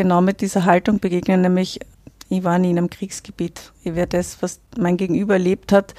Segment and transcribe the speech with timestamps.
[0.00, 1.78] genau mit dieser Haltung begegnen, nämlich
[2.30, 3.72] ich war nie in einem Kriegsgebiet.
[3.84, 5.94] Ich werde das, was mein Gegenüber erlebt hat,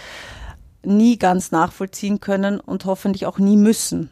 [0.83, 4.09] nie ganz nachvollziehen können und hoffentlich auch nie müssen.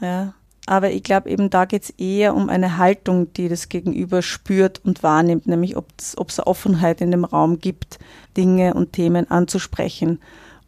[0.00, 0.34] Ja.
[0.66, 4.84] Aber ich glaube, eben da geht es eher um eine Haltung, die das Gegenüber spürt
[4.84, 8.00] und wahrnimmt, nämlich ob es Offenheit in dem Raum gibt,
[8.36, 10.18] Dinge und Themen anzusprechen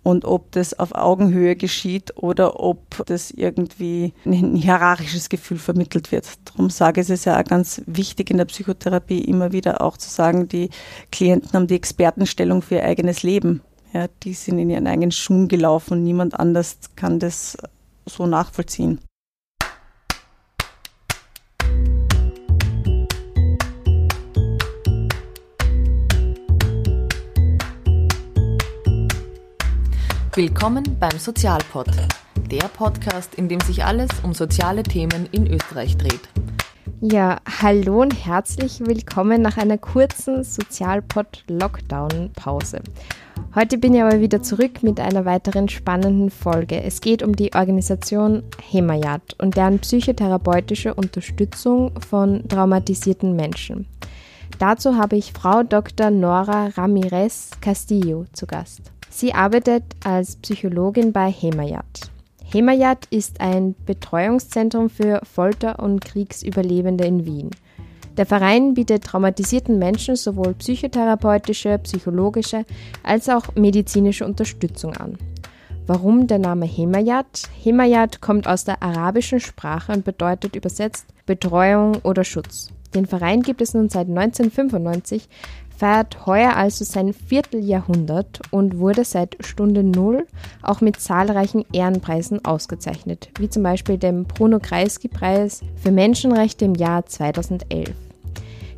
[0.02, 6.26] und ob das auf Augenhöhe geschieht oder ob das irgendwie ein hierarchisches Gefühl vermittelt wird.
[6.44, 9.96] Darum sage ich es ist ja auch ganz wichtig in der Psychotherapie immer wieder auch
[9.96, 10.70] zu sagen, die
[11.10, 13.62] Klienten haben die Expertenstellung für ihr eigenes Leben.
[13.92, 17.58] Ja, die sind in ihren eigenen Schuhen gelaufen und niemand anders kann das
[18.06, 18.98] so nachvollziehen.
[30.34, 31.88] Willkommen beim Sozialpod,
[32.50, 36.26] der Podcast, in dem sich alles um soziale Themen in Österreich dreht.
[37.02, 42.80] Ja, hallo und herzlich willkommen nach einer kurzen Sozialpod-Lockdown-Pause.
[43.54, 46.82] Heute bin ich aber wieder zurück mit einer weiteren spannenden Folge.
[46.82, 53.86] Es geht um die Organisation Hemayat und deren psychotherapeutische Unterstützung von traumatisierten Menschen.
[54.58, 56.08] Dazu habe ich Frau Dr.
[56.08, 58.91] Nora Ramirez Castillo zu Gast.
[59.14, 62.10] Sie arbeitet als Psychologin bei Hemayat.
[62.50, 67.50] Hemayat ist ein Betreuungszentrum für Folter- und Kriegsüberlebende in Wien.
[68.16, 72.64] Der Verein bietet traumatisierten Menschen sowohl psychotherapeutische, psychologische
[73.02, 75.18] als auch medizinische Unterstützung an.
[75.86, 77.50] Warum der Name Hemayat?
[77.62, 82.70] Hemayat kommt aus der arabischen Sprache und bedeutet übersetzt Betreuung oder Schutz.
[82.94, 85.28] Den Verein gibt es nun seit 1995,
[85.82, 90.28] feiert heuer also sein Vierteljahrhundert und wurde seit Stunde Null
[90.62, 97.04] auch mit zahlreichen Ehrenpreisen ausgezeichnet, wie zum Beispiel dem Bruno Kreisky-Preis für Menschenrechte im Jahr
[97.04, 97.90] 2011.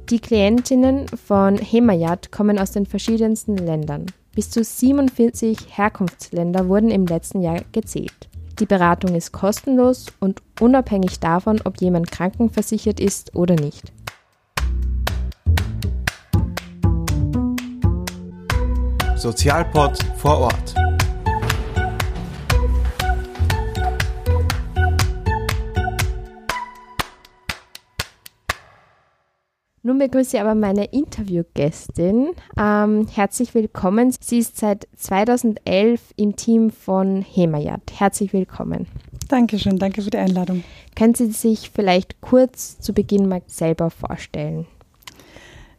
[0.09, 4.07] Die Klientinnen von Hemayat kommen aus den verschiedensten Ländern.
[4.35, 8.31] Bis zu 47 Herkunftsländer wurden im letzten Jahr gezählt.
[8.61, 13.93] Die Beratung ist kostenlos und unabhängig davon, ob jemand krankenversichert ist oder nicht.
[19.25, 20.75] Sozialpod vor Ort.
[29.83, 32.33] Nun begrüße ich aber meine Interviewgästin.
[32.59, 34.15] Ähm, herzlich willkommen.
[34.21, 37.81] Sie ist seit 2011 im Team von Hemayat.
[37.99, 38.87] Herzlich willkommen.
[39.29, 40.65] Dankeschön, danke für die Einladung.
[40.97, 44.67] Können Sie sich vielleicht kurz zu Beginn mal selber vorstellen?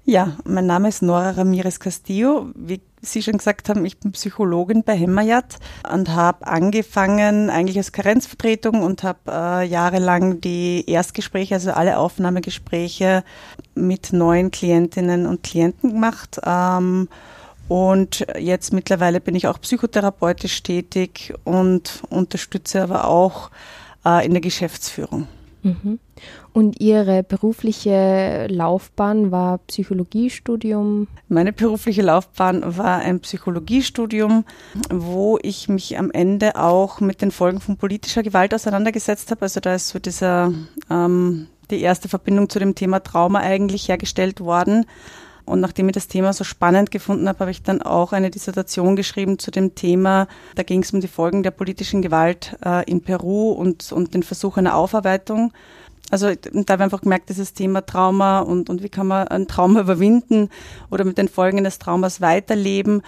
[0.08, 2.50] Ja, mein Name ist Nora Ramirez Castillo.
[2.56, 5.58] Wie Sie schon gesagt haben, ich bin Psychologin bei Hemmayat
[5.92, 13.24] und habe angefangen eigentlich als Karenzvertretung und habe äh, jahrelang die Erstgespräche, also alle Aufnahmegespräche
[13.76, 16.40] mit neuen Klientinnen und Klienten gemacht.
[16.46, 17.08] Ähm,
[17.68, 23.50] und jetzt mittlerweile bin ich auch psychotherapeutisch tätig und unterstütze aber auch
[24.06, 25.28] äh, in der Geschäftsführung.
[25.66, 26.00] Mhm.
[26.54, 31.08] Und Ihre berufliche Laufbahn war Psychologiestudium?
[31.28, 34.46] Meine berufliche Laufbahn war ein Psychologiestudium,
[34.92, 39.42] wo ich mich am Ende auch mit den Folgen von politischer Gewalt auseinandergesetzt habe.
[39.42, 40.54] Also da ist so dieser
[40.92, 44.86] ähm, die erste Verbindung zu dem Thema Trauma eigentlich hergestellt worden.
[45.46, 48.96] Und nachdem ich das Thema so spannend gefunden habe, habe ich dann auch eine Dissertation
[48.96, 50.28] geschrieben zu dem Thema.
[50.56, 54.24] Da ging es um die Folgen der politischen Gewalt äh, in Peru und, und den
[54.24, 55.54] Versuch einer Aufarbeitung.
[56.12, 59.48] Also da habe ich einfach gemerkt, dieses Thema Trauma und, und wie kann man ein
[59.48, 60.50] Trauma überwinden
[60.90, 63.02] oder mit den Folgen des Traumas weiterleben.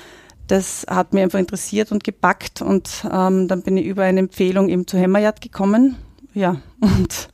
[0.48, 4.70] Das hat mir einfach interessiert und gepackt und ähm, dann bin ich über eine Empfehlung
[4.70, 5.98] eben zu Hemmerjad gekommen.
[6.34, 7.30] Ja, und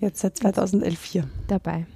[0.00, 1.24] jetzt seit 2011 hier.
[1.46, 1.86] Dabei.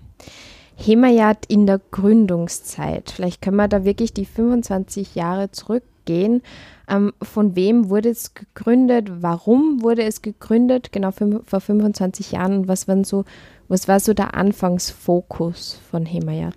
[0.84, 3.10] Hemayat in der Gründungszeit.
[3.10, 6.42] Vielleicht können wir da wirklich die 25 Jahre zurückgehen.
[6.88, 9.22] Ähm, von wem wurde es gegründet?
[9.22, 10.92] Warum wurde es gegründet?
[10.92, 12.58] Genau vor 25 Jahren.
[12.58, 13.24] Und was, waren so,
[13.68, 16.56] was war so der Anfangsfokus von Hemayat?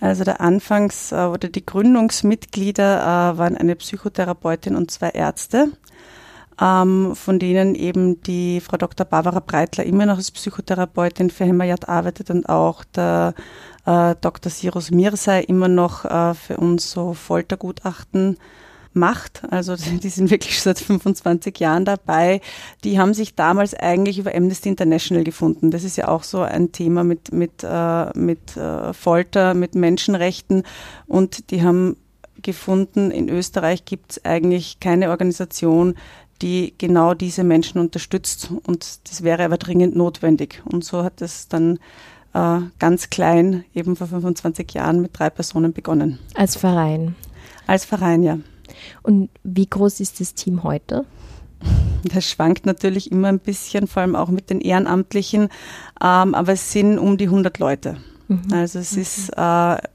[0.00, 3.00] Also der Anfangs- äh, oder die Gründungsmitglieder
[3.34, 5.72] äh, waren eine Psychotherapeutin und zwei Ärzte
[6.60, 9.06] ähm, von denen eben die Frau Dr.
[9.06, 13.34] Barbara Breitler immer noch als Psychotherapeutin für Hemayat arbeitet und auch der
[13.86, 14.50] äh, Dr.
[14.50, 18.36] Sirus Mirsay immer noch äh, für uns so Foltergutachten
[18.92, 19.42] macht.
[19.50, 22.40] Also die sind wirklich seit 25 Jahren dabei.
[22.84, 25.70] Die haben sich damals eigentlich über Amnesty International gefunden.
[25.70, 30.64] Das ist ja auch so ein Thema mit, mit, äh, mit äh, Folter, mit Menschenrechten.
[31.06, 31.96] Und die haben
[32.42, 35.94] gefunden, in Österreich gibt es eigentlich keine Organisation,
[36.42, 38.50] die genau diese Menschen unterstützt.
[38.66, 40.62] Und das wäre aber dringend notwendig.
[40.64, 41.78] Und so hat es dann
[42.34, 46.18] äh, ganz klein, eben vor 25 Jahren mit drei Personen begonnen.
[46.34, 47.14] Als Verein?
[47.66, 48.38] Als Verein, ja.
[49.02, 51.04] Und wie groß ist das Team heute?
[52.04, 55.48] Das schwankt natürlich immer ein bisschen, vor allem auch mit den Ehrenamtlichen,
[56.00, 57.96] ähm, aber es sind um die 100 Leute.
[58.28, 58.52] Mhm.
[58.52, 59.00] Also es okay.
[59.00, 59.36] ist, äh,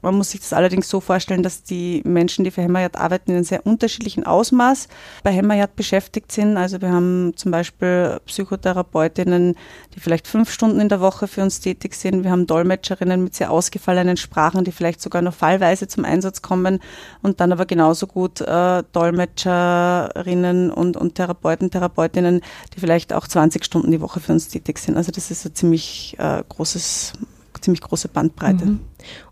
[0.02, 3.36] man muss sich das allerdings so vorstellen, dass die Menschen, die für Hemmerjad arbeiten, in
[3.36, 4.88] einem sehr unterschiedlichen Ausmaß
[5.22, 6.56] bei Hemmerjad beschäftigt sind.
[6.56, 9.54] Also wir haben zum Beispiel Psychotherapeutinnen,
[9.94, 12.24] die vielleicht fünf Stunden in der Woche für uns tätig sind.
[12.24, 16.80] Wir haben Dolmetscherinnen mit sehr ausgefallenen Sprachen, die vielleicht sogar noch fallweise zum Einsatz kommen
[17.22, 22.40] und dann aber genauso gut äh, Dolmetscherinnen und, und Therapeuten, Therapeutinnen,
[22.74, 24.96] die vielleicht auch 20 Stunden die Woche für uns tätig sind.
[24.96, 27.12] Also das ist ein ziemlich äh, großes
[27.64, 28.66] ziemlich große Bandbreite.
[28.66, 28.80] Mhm.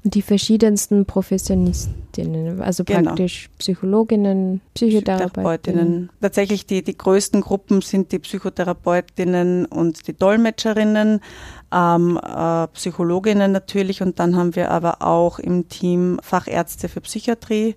[0.02, 3.10] Und die verschiedensten Professionistinnen, also genau.
[3.10, 6.10] praktisch Psychologinnen, Psychotherapeutinnen.
[6.20, 11.20] Tatsächlich die, die größten Gruppen sind die Psychotherapeutinnen und die Dolmetscherinnen,
[11.72, 17.76] ähm, äh, Psychologinnen natürlich und dann haben wir aber auch im Team Fachärzte für Psychiatrie,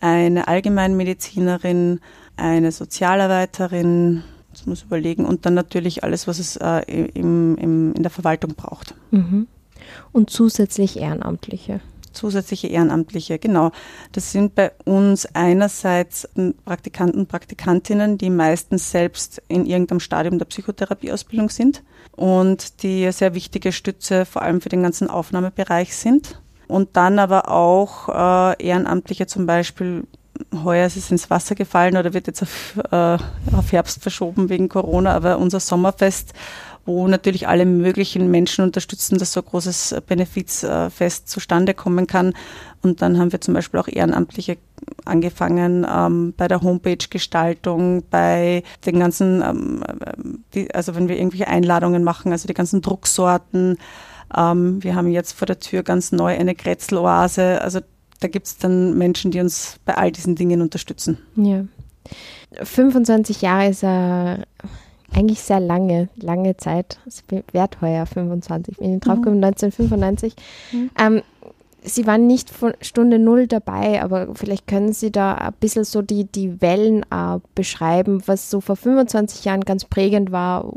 [0.00, 2.00] eine Allgemeinmedizinerin,
[2.36, 6.80] eine Sozialarbeiterin, das muss überlegen und dann natürlich alles, was es äh,
[7.14, 8.94] im, im, in der Verwaltung braucht.
[9.10, 9.46] Mhm
[10.12, 11.80] und zusätzlich Ehrenamtliche.
[12.12, 13.70] Zusätzliche Ehrenamtliche, genau.
[14.12, 16.28] Das sind bei uns einerseits
[16.64, 21.82] Praktikanten und Praktikantinnen, die meistens selbst in irgendeinem Stadium der Psychotherapieausbildung sind
[22.16, 26.40] und die sehr wichtige Stütze vor allem für den ganzen Aufnahmebereich sind.
[26.66, 30.04] Und dann aber auch äh, Ehrenamtliche zum Beispiel
[30.64, 33.18] heuer ist es ins Wasser gefallen oder wird jetzt auf, äh,
[33.56, 36.32] auf Herbst verschoben wegen Corona, aber unser Sommerfest
[36.86, 42.32] wo natürlich alle möglichen Menschen unterstützen, dass so ein großes Benefizfest zustande kommen kann.
[42.82, 44.56] Und dann haben wir zum Beispiel auch Ehrenamtliche
[45.04, 49.84] angefangen ähm, bei der Homepage-Gestaltung, bei den ganzen, ähm,
[50.54, 53.76] die, also wenn wir irgendwelche Einladungen machen, also die ganzen Drucksorten.
[54.36, 57.60] Ähm, wir haben jetzt vor der Tür ganz neu eine Kretzeloase.
[57.60, 57.80] Also
[58.20, 61.18] da gibt es dann Menschen, die uns bei all diesen Dingen unterstützen.
[61.36, 61.64] Ja.
[62.62, 64.44] 25 Jahre ist ein
[65.14, 66.98] eigentlich sehr lange, lange Zeit.
[67.06, 68.74] Es wert heuer 25.
[68.74, 69.44] Ich bin draufgekommen, mhm.
[69.44, 70.34] 1995.
[70.72, 70.90] Mhm.
[70.98, 71.22] Ähm,
[71.82, 76.02] Sie waren nicht von Stunde Null dabei, aber vielleicht können Sie da ein bisschen so
[76.02, 80.74] die, die Wellen äh, beschreiben, was so vor 25 Jahren ganz prägend war,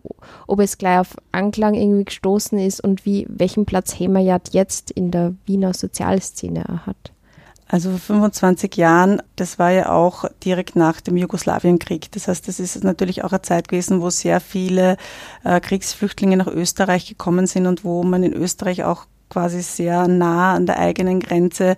[0.47, 5.11] ob es gleich auf Anklang irgendwie gestoßen ist und wie, welchen Platz Hemerjad jetzt in
[5.11, 7.12] der Wiener Sozialszene hat.
[7.73, 12.11] Also vor 25 Jahren, das war ja auch direkt nach dem Jugoslawienkrieg.
[12.11, 14.95] Das heißt, das ist natürlich auch eine Zeit gewesen, wo sehr viele
[15.43, 20.53] äh, Kriegsflüchtlinge nach Österreich gekommen sind und wo man in Österreich auch quasi sehr nah
[20.53, 21.75] an der eigenen Grenze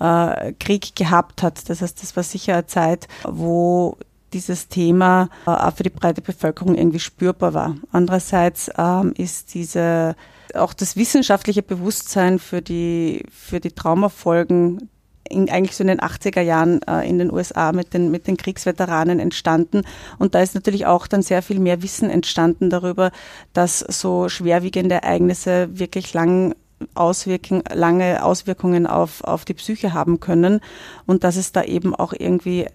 [0.00, 1.70] äh, Krieg gehabt hat.
[1.70, 3.96] Das heißt, das war sicher eine Zeit, wo
[4.34, 7.74] dieses Thema äh, auch für die breite Bevölkerung irgendwie spürbar war.
[7.90, 10.14] Andererseits ähm, ist diese
[10.54, 14.90] auch das wissenschaftliche Bewusstsein für die, für die Traumafolgen
[15.28, 18.36] in, eigentlich so in den 80er Jahren äh, in den USA mit den, mit den
[18.36, 19.82] Kriegsveteranen entstanden.
[20.18, 23.10] Und da ist natürlich auch dann sehr viel mehr Wissen entstanden darüber,
[23.52, 26.54] dass so schwerwiegende Ereignisse wirklich lang
[26.94, 30.60] Auswirkungen, lange Auswirkungen auf, auf die Psyche haben können
[31.06, 32.66] und dass es da eben auch irgendwie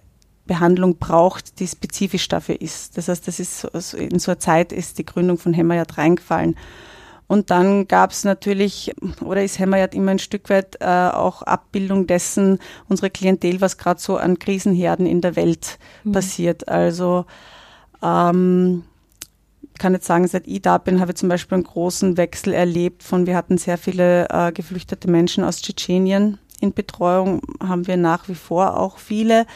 [0.46, 2.98] Behandlung braucht, die spezifisch dafür ist.
[2.98, 3.64] Das heißt, das ist
[3.94, 6.56] in so einer Zeit ist die Gründung von Hemmerjad reingefallen.
[7.34, 12.06] Und dann gab es natürlich, oder ist Hemmerjad immer ein Stück weit äh, auch Abbildung
[12.06, 16.12] dessen, unsere Klientel, was gerade so an Krisenherden in der Welt mhm.
[16.12, 16.68] passiert.
[16.68, 17.24] Also
[18.04, 18.84] ähm,
[19.80, 23.02] kann jetzt sagen, seit ich da bin, habe ich zum Beispiel einen großen Wechsel erlebt
[23.02, 28.28] von, wir hatten sehr viele äh, geflüchtete Menschen aus Tschetschenien in Betreuung, haben wir nach
[28.28, 29.46] wie vor auch viele.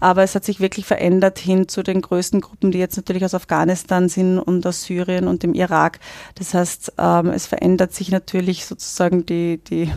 [0.00, 3.34] Aber es hat sich wirklich verändert hin zu den größten Gruppen, die jetzt natürlich aus
[3.34, 6.00] Afghanistan sind und aus Syrien und dem Irak.
[6.34, 9.90] Das heißt, ähm, es verändert sich natürlich sozusagen die, die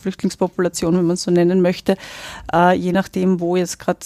[0.00, 1.96] Flüchtlingspopulation, wenn man es so nennen möchte,
[2.52, 3.98] äh, je nachdem, wo jetzt gerade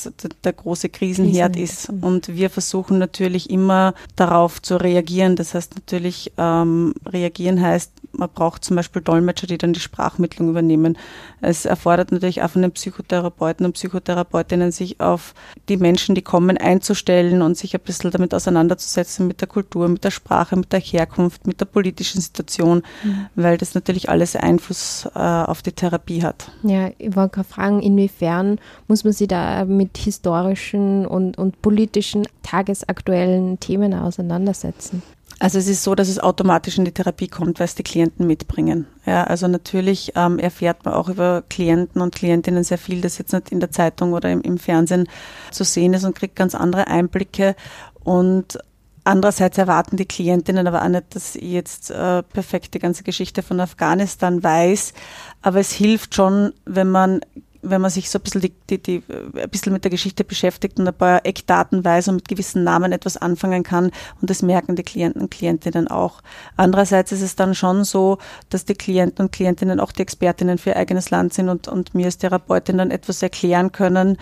[0.45, 1.91] der große Krisenherd ist.
[2.01, 5.37] Und wir versuchen natürlich immer darauf zu reagieren.
[5.37, 10.49] Das heißt natürlich, ähm, reagieren heißt, man braucht zum Beispiel Dolmetscher, die dann die Sprachmittlung
[10.49, 10.97] übernehmen.
[11.41, 15.35] Es erfordert natürlich auch von den Psychotherapeuten und Psychotherapeutinnen, sich auf
[15.69, 20.05] die Menschen, die kommen, einzustellen und sich ein bisschen damit auseinanderzusetzen mit der Kultur, mit
[20.05, 23.27] der Sprache, mit der Herkunft, mit der politischen Situation, mhm.
[23.35, 26.51] weil das natürlich alles Einfluss äh, auf die Therapie hat.
[26.63, 32.27] Ja, ich wollte gerade fragen, inwiefern muss man sich da mit historischen und, und politischen,
[32.43, 35.03] tagesaktuellen Themen auseinandersetzen?
[35.41, 38.27] Also es ist so, dass es automatisch in die Therapie kommt, weil es die Klienten
[38.27, 38.87] mitbringen.
[39.05, 43.33] Ja, also natürlich ähm, erfährt man auch über Klienten und Klientinnen sehr viel, das jetzt
[43.33, 45.09] nicht in der Zeitung oder im, im Fernsehen
[45.51, 47.57] zu sehen ist und kriegt ganz andere Einblicke.
[48.05, 48.59] Und
[49.05, 53.43] Andererseits erwarten die Klientinnen aber auch nicht, dass ich jetzt äh, perfekt die ganze Geschichte
[53.43, 54.95] von Afghanistan weiß.
[55.43, 57.21] Aber es hilft schon, wenn man
[57.65, 59.03] wenn man sich so ein bisschen, die, die, die,
[59.41, 62.93] ein bisschen mit der Geschichte beschäftigt und ein paar Eckdaten weiß und mit gewissen Namen
[62.93, 63.91] etwas anfangen kann.
[64.21, 66.21] Und das merken die Klienten und Klientinnen auch.
[66.57, 68.19] Andererseits ist es dann schon so,
[68.51, 71.95] dass die Klienten und Klientinnen auch die Expertinnen für ihr eigenes Land sind und, und
[71.95, 74.19] mir als Therapeutin dann etwas erklären können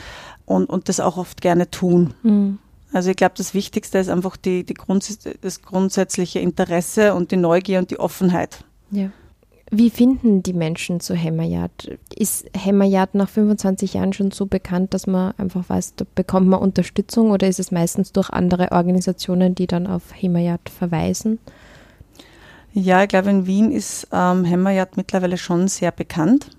[0.46, 2.14] und, und das auch oft gerne tun.
[2.22, 2.58] Mhm.
[2.92, 7.36] Also ich glaube, das Wichtigste ist einfach die, die Grunds das grundsätzliche Interesse und die
[7.36, 8.64] Neugier und die Offenheit.
[8.90, 9.10] Ja.
[9.74, 11.96] Wie finden die Menschen zu Hämmerjad?
[12.14, 16.60] Ist Hämmerjad nach 25 Jahren schon so bekannt, dass man einfach weiß, da bekommt man
[16.60, 21.38] Unterstützung oder ist es meistens durch andere Organisationen, die dann auf Hämmerjad verweisen?
[22.74, 26.50] Ja, ich glaube, in Wien ist ähm, Hämmerjad mittlerweile schon sehr bekannt.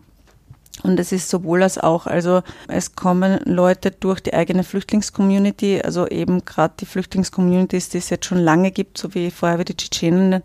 [0.84, 6.08] Und es ist sowohl als auch, also es kommen Leute durch die eigene Flüchtlingscommunity, also
[6.08, 9.78] eben gerade die Flüchtlingscommunities, die es jetzt schon lange gibt, so wie vorher wie die
[9.78, 10.44] Tschetschenen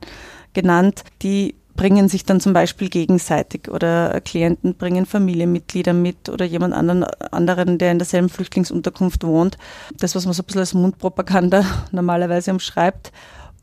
[0.55, 6.75] genannt, die bringen sich dann zum Beispiel gegenseitig oder Klienten bringen Familienmitglieder mit oder jemand
[6.75, 9.57] anderen, anderen, der in derselben Flüchtlingsunterkunft wohnt.
[9.97, 13.13] Das, was man so ein bisschen als Mundpropaganda normalerweise umschreibt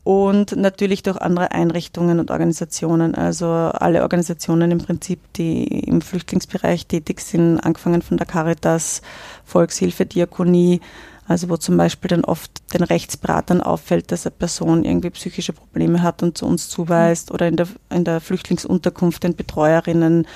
[0.06, 3.16] und natürlich durch andere Einrichtungen und Organisationen.
[3.16, 9.02] Also alle Organisationen im Prinzip, die im Flüchtlingsbereich tätig sind, angefangen von der Caritas,
[9.44, 10.80] Volkshilfe, Diakonie,
[11.26, 16.04] also wo zum Beispiel dann oft den Rechtsberatern auffällt, dass eine Person irgendwie psychische Probleme
[16.04, 20.28] hat und zu uns zuweist oder in der, in der Flüchtlingsunterkunft den Betreuerinnen,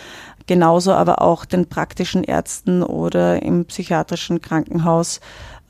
[0.48, 5.20] genauso aber auch den praktischen Ärzten oder im psychiatrischen Krankenhaus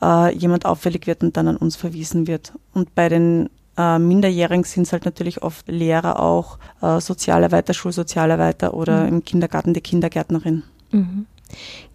[0.01, 2.53] äh, jemand auffällig wird und dann an uns verwiesen wird.
[2.73, 8.73] Und bei den äh, Minderjährigen sind es halt natürlich oft Lehrer auch, äh, Sozialarbeiter, Schulsozialarbeiter
[8.73, 9.07] oder mhm.
[9.07, 10.63] im Kindergarten die Kindergärtnerin.
[10.91, 11.25] Mhm.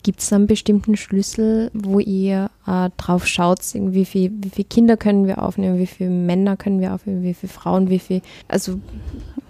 [0.02, 4.96] Gibt es einen bestimmten Schlüssel, wo ihr äh, drauf schaut, wie, viel, wie viele Kinder
[4.96, 8.78] können wir aufnehmen, wie viele Männer können wir aufnehmen, wie viele Frauen, wie viel, also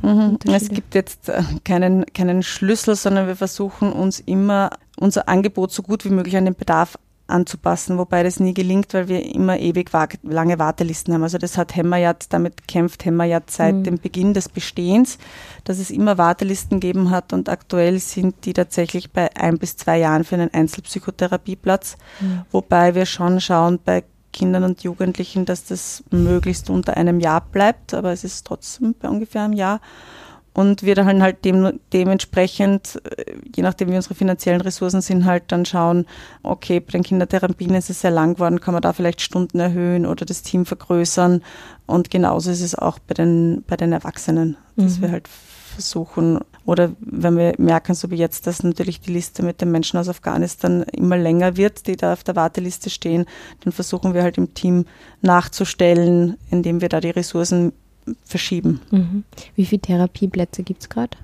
[0.03, 0.39] mhm.
[0.47, 5.83] Es gibt jetzt äh, keinen, keinen Schlüssel, sondern wir versuchen uns immer unser Angebot so
[5.83, 6.97] gut wie möglich an den Bedarf
[7.29, 9.91] anzupassen, wobei das nie gelingt, weil wir immer ewig
[10.23, 11.23] lange Wartelisten haben.
[11.23, 13.85] Also das hat Hämmerjad, damit kämpft Hämmerjad seit mhm.
[13.85, 15.19] dem Beginn des Bestehens,
[15.65, 19.99] dass es immer Wartelisten gegeben hat und aktuell sind die tatsächlich bei ein bis zwei
[19.99, 22.43] Jahren für einen Einzelpsychotherapieplatz, mhm.
[22.53, 27.95] wobei wir schon schauen bei Kindern und Jugendlichen, dass das möglichst unter einem Jahr bleibt,
[27.95, 29.81] aber es ist trotzdem bei ungefähr einem Jahr
[30.57, 35.45] und wir dann halt dem, dementsprechend, äh, je nachdem wie unsere finanziellen Ressourcen sind, halt
[35.49, 36.07] dann schauen,
[36.43, 40.07] okay, bei den Kindertherapien ist es sehr lang geworden, kann man da vielleicht Stunden erhöhen
[40.07, 41.43] oder das Team vergrößern.
[41.85, 45.03] Und genauso ist es auch bei den, bei den Erwachsenen, dass mhm.
[45.03, 49.61] wir halt versuchen, oder wenn wir merken, so wie jetzt, dass natürlich die Liste mit
[49.61, 53.27] den Menschen aus Afghanistan immer länger wird, die da auf der Warteliste stehen,
[53.63, 54.87] dann versuchen wir halt im Team
[55.21, 57.75] nachzustellen, indem wir da die Ressourcen
[58.25, 58.81] verschieben.
[58.91, 59.25] Mhm.
[59.55, 61.17] Wie viele Therapieplätze gibt es gerade?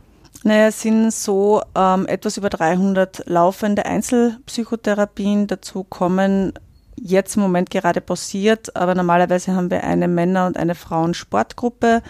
[0.44, 5.46] Naja, es sind so ähm, etwas über 300 laufende Einzelpsychotherapien.
[5.46, 6.52] Dazu kommen
[6.96, 12.02] jetzt im Moment gerade pausiert, aber normalerweise haben wir eine Männer- und eine Frauensportgruppe,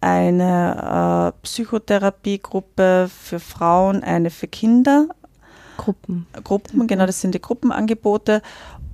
[0.00, 5.08] eine äh, Psychotherapiegruppe für Frauen, eine für Kinder.
[5.76, 6.26] Gruppen.
[6.44, 8.42] Gruppen, genau, das sind die Gruppenangebote.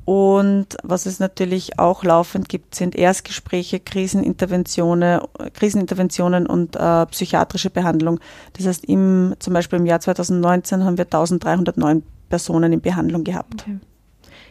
[0.05, 5.21] Und was es natürlich auch laufend gibt, sind Erstgespräche, Kriseninterventionen,
[5.55, 8.21] Kriseninterventionen und äh, psychiatrische Behandlung.
[8.53, 13.63] Das heißt, im, zum Beispiel im Jahr 2019 haben wir 1309 Personen in Behandlung gehabt.
[13.63, 13.79] Okay.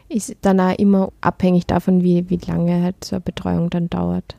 [0.09, 4.35] Ist dann auch immer abhängig davon, wie, wie lange halt so eine Betreuung dann dauert.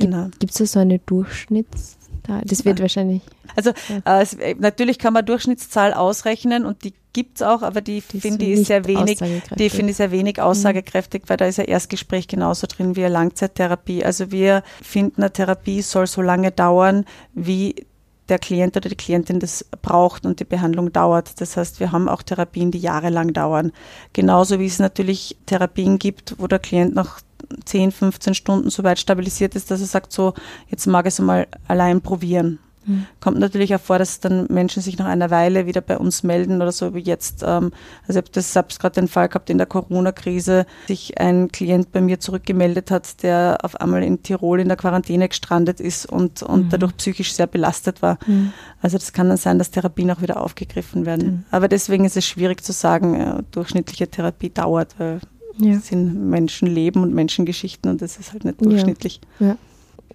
[0.00, 0.28] Genau.
[0.38, 1.96] Gibt es da so eine Durchschnitts-
[2.44, 3.22] das wird wahrscheinlich.
[3.56, 3.72] Also
[4.06, 4.20] ja.
[4.20, 8.44] äh, natürlich kann man Durchschnittszahl ausrechnen und die gibt es auch, aber die, die finde
[8.44, 9.18] ich sehr wenig,
[9.58, 10.44] die finde ich sehr wenig mhm.
[10.44, 11.28] aussagekräftig, mhm.
[11.28, 14.04] weil da ist ein Erstgespräch genauso drin wie eine Langzeittherapie.
[14.04, 17.04] Also wir finden, eine Therapie soll so lange dauern,
[17.34, 17.86] wie
[18.28, 21.40] der Klient oder die Klientin das braucht und die Behandlung dauert.
[21.40, 23.72] Das heißt, wir haben auch Therapien, die jahrelang dauern.
[24.12, 27.20] Genauso wie es natürlich Therapien gibt, wo der Klient nach
[27.64, 30.34] 10, 15 Stunden so weit stabilisiert ist, dass er sagt, so,
[30.68, 32.58] jetzt mag ich es mal allein probieren.
[32.86, 33.06] Mhm.
[33.20, 36.62] Kommt natürlich auch vor, dass dann Menschen sich nach einer Weile wieder bei uns melden
[36.62, 37.42] oder so wie jetzt.
[37.42, 37.72] Ähm,
[38.06, 41.92] also ich habe das selbst gerade den Fall gehabt in der Corona-Krise, sich ein Klient
[41.92, 46.42] bei mir zurückgemeldet hat, der auf einmal in Tirol in der Quarantäne gestrandet ist und,
[46.42, 46.68] und mhm.
[46.70, 48.18] dadurch psychisch sehr belastet war.
[48.26, 48.52] Mhm.
[48.80, 51.26] Also das kann dann sein, dass Therapien auch wieder aufgegriffen werden.
[51.26, 51.44] Mhm.
[51.50, 55.20] Aber deswegen ist es schwierig zu sagen, äh, durchschnittliche Therapie dauert, weil
[55.64, 55.76] ja.
[55.76, 59.20] es sind Menschenleben und Menschengeschichten und das ist halt nicht durchschnittlich.
[59.38, 59.48] Ja.
[59.48, 59.56] Ja.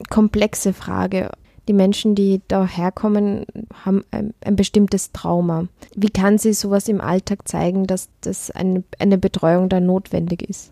[0.10, 1.32] Komplexe Frage
[1.68, 3.46] die Menschen, die da herkommen,
[3.84, 5.68] haben ein, ein, bestimmtes Trauma.
[5.96, 10.72] Wie kann sie sowas im Alltag zeigen, dass das eine, eine Betreuung da notwendig ist?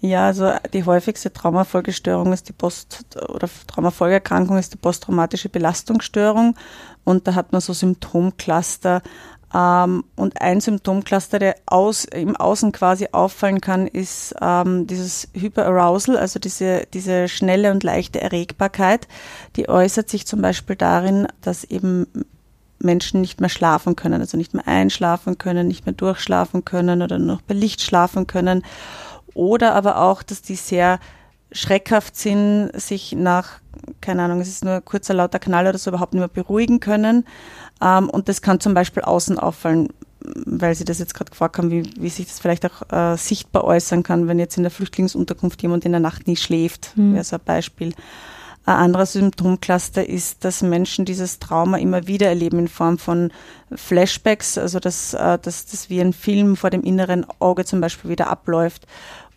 [0.00, 6.54] Ja, also die häufigste Traumafolgestörung ist die Post- oder Traumafolgeerkrankung ist die posttraumatische Belastungsstörung
[7.02, 9.02] und da hat man so Symptomcluster.
[9.54, 16.18] Ähm, und ein Symptomcluster, der aus, im Außen quasi auffallen kann, ist ähm, dieses Hyperarousal,
[16.18, 19.08] also diese, diese schnelle und leichte Erregbarkeit.
[19.56, 22.06] Die äußert sich zum Beispiel darin, dass eben
[22.78, 27.18] Menschen nicht mehr schlafen können, also nicht mehr einschlafen können, nicht mehr durchschlafen können oder
[27.18, 28.62] nur noch bei Licht schlafen können
[29.34, 30.98] oder aber auch, dass die sehr
[31.52, 33.60] schreckhaft sind, sich nach,
[34.00, 37.24] keine Ahnung, es ist nur kurzer lauter Knall oder so überhaupt nicht mehr beruhigen können.
[37.80, 39.88] Ähm, und das kann zum Beispiel außen auffallen,
[40.20, 43.64] weil Sie das jetzt gerade gefragt haben, wie, wie sich das vielleicht auch äh, sichtbar
[43.64, 47.14] äußern kann, wenn jetzt in der Flüchtlingsunterkunft jemand in der Nacht nie schläft, mhm.
[47.14, 47.94] wäre so ein Beispiel.
[48.68, 53.32] Ein anderer Symptomcluster ist, dass Menschen dieses Trauma immer wieder erleben in Form von
[53.74, 58.10] Flashbacks, also dass, äh, dass das wie ein Film vor dem inneren Auge zum Beispiel
[58.10, 58.86] wieder abläuft.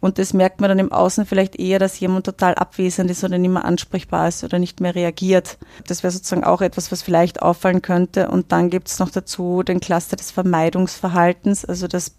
[0.02, 3.38] Und das merkt man dann im Außen vielleicht eher, dass jemand total abwesend ist oder
[3.38, 5.60] nicht mehr ansprechbar ist oder nicht mehr reagiert.
[5.88, 8.30] Das wäre sozusagen auch etwas, was vielleicht auffallen könnte.
[8.30, 12.16] Und dann gibt es noch dazu den Cluster des Vermeidungsverhaltens, also dass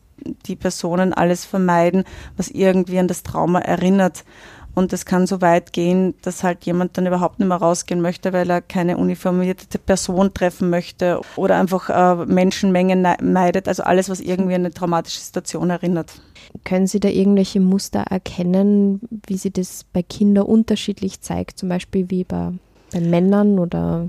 [0.47, 2.05] die Personen alles vermeiden,
[2.37, 4.25] was irgendwie an das Trauma erinnert.
[4.75, 8.33] Und es kann so weit gehen, dass halt jemand dann überhaupt nicht mehr rausgehen möchte,
[8.33, 13.69] weil er keine uniformierte Person treffen möchte oder einfach äh, Menschenmengen meidet.
[13.69, 16.13] Also alles, was irgendwie an eine traumatische Situation erinnert.
[16.65, 22.11] Können Sie da irgendwelche Muster erkennen, wie sie das bei Kindern unterschiedlich zeigt, zum Beispiel
[22.11, 22.53] wie bei,
[22.93, 24.09] bei Männern oder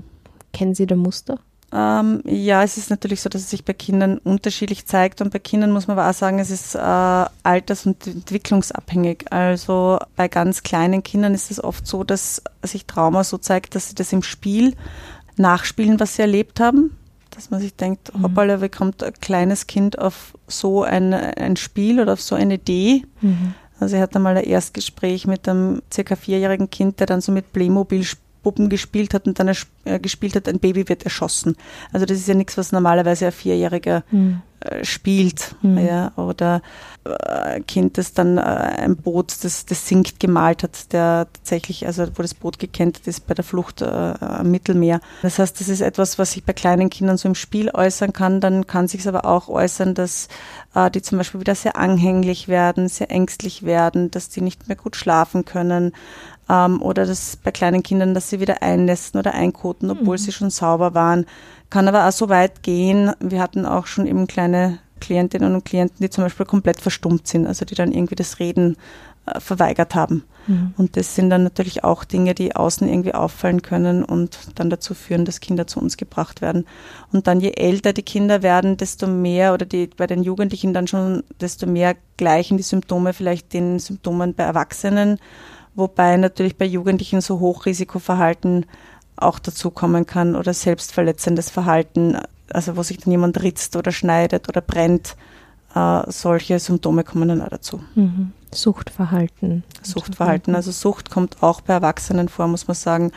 [0.52, 1.38] kennen Sie da Muster?
[1.76, 5.40] Ähm, ja, es ist natürlich so, dass es sich bei Kindern unterschiedlich zeigt und bei
[5.40, 9.32] Kindern muss man aber auch sagen, es ist äh, alters- und entwicklungsabhängig.
[9.32, 13.88] Also bei ganz kleinen Kindern ist es oft so, dass sich Trauma so zeigt, dass
[13.88, 14.76] sie das im Spiel
[15.36, 16.96] nachspielen, was sie erlebt haben.
[17.30, 18.22] Dass man sich denkt, mhm.
[18.22, 22.54] hoppala, wie kommt ein kleines Kind auf so ein, ein Spiel oder auf so eine
[22.54, 23.02] Idee?
[23.20, 23.54] Mhm.
[23.80, 27.52] Also ich hatte mal ein Erstgespräch mit einem circa vierjährigen Kind, der dann so mit
[27.52, 31.56] Playmobil spielt Puppen gespielt hat und dann er, gespielt hat, ein Baby wird erschossen.
[31.92, 34.42] Also das ist ja nichts, was normalerweise ein Vierjähriger mhm.
[34.60, 35.56] äh, spielt.
[35.62, 35.78] Mhm.
[35.78, 36.60] Ja, oder
[37.04, 41.86] äh, ein Kind, das dann äh, ein Boot, das, das sinkt, gemalt hat, der tatsächlich,
[41.86, 45.00] also wo das Boot gekentert ist bei der Flucht äh, am Mittelmeer.
[45.22, 48.42] Das heißt, das ist etwas, was sich bei kleinen Kindern so im Spiel äußern kann.
[48.42, 50.28] Dann kann sich aber auch äußern, dass
[50.74, 54.76] äh, die zum Beispiel wieder sehr anhänglich werden, sehr ängstlich werden, dass die nicht mehr
[54.76, 55.92] gut schlafen können
[56.48, 60.20] ähm, oder das bei kleinen Kindern, dass sie wieder einnästen oder einkoten, obwohl mhm.
[60.20, 61.26] sie schon sauber waren.
[61.70, 63.12] Kann aber auch so weit gehen.
[63.20, 67.46] Wir hatten auch schon eben kleine Klientinnen und Klienten, die zum Beispiel komplett verstummt sind,
[67.46, 68.76] also die dann irgendwie das Reden
[69.26, 70.24] äh, verweigert haben.
[70.46, 70.74] Mhm.
[70.76, 74.94] Und das sind dann natürlich auch Dinge, die außen irgendwie auffallen können und dann dazu
[74.94, 76.66] führen, dass Kinder zu uns gebracht werden.
[77.12, 80.86] Und dann je älter die Kinder werden, desto mehr oder die bei den Jugendlichen dann
[80.86, 85.18] schon, desto mehr gleichen die Symptome vielleicht den Symptomen bei Erwachsenen
[85.74, 88.66] wobei natürlich bei Jugendlichen so Hochrisikoverhalten
[89.16, 92.18] auch dazukommen kann oder selbstverletzendes Verhalten,
[92.52, 95.16] also wo sich dann jemand ritzt oder schneidet oder brennt.
[95.74, 97.80] Äh, solche Symptome kommen dann auch dazu.
[97.94, 98.32] Mhm.
[98.52, 99.64] Suchtverhalten.
[99.82, 100.54] Suchtverhalten.
[100.54, 103.12] Also Sucht kommt auch bei Erwachsenen vor, muss man sagen,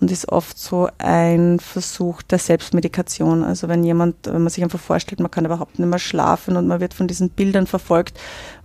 [0.00, 3.42] und ist oft so ein Versuch der Selbstmedikation.
[3.42, 6.66] Also wenn jemand, wenn man sich einfach vorstellt, man kann überhaupt nicht mehr schlafen und
[6.66, 8.18] man wird von diesen Bildern verfolgt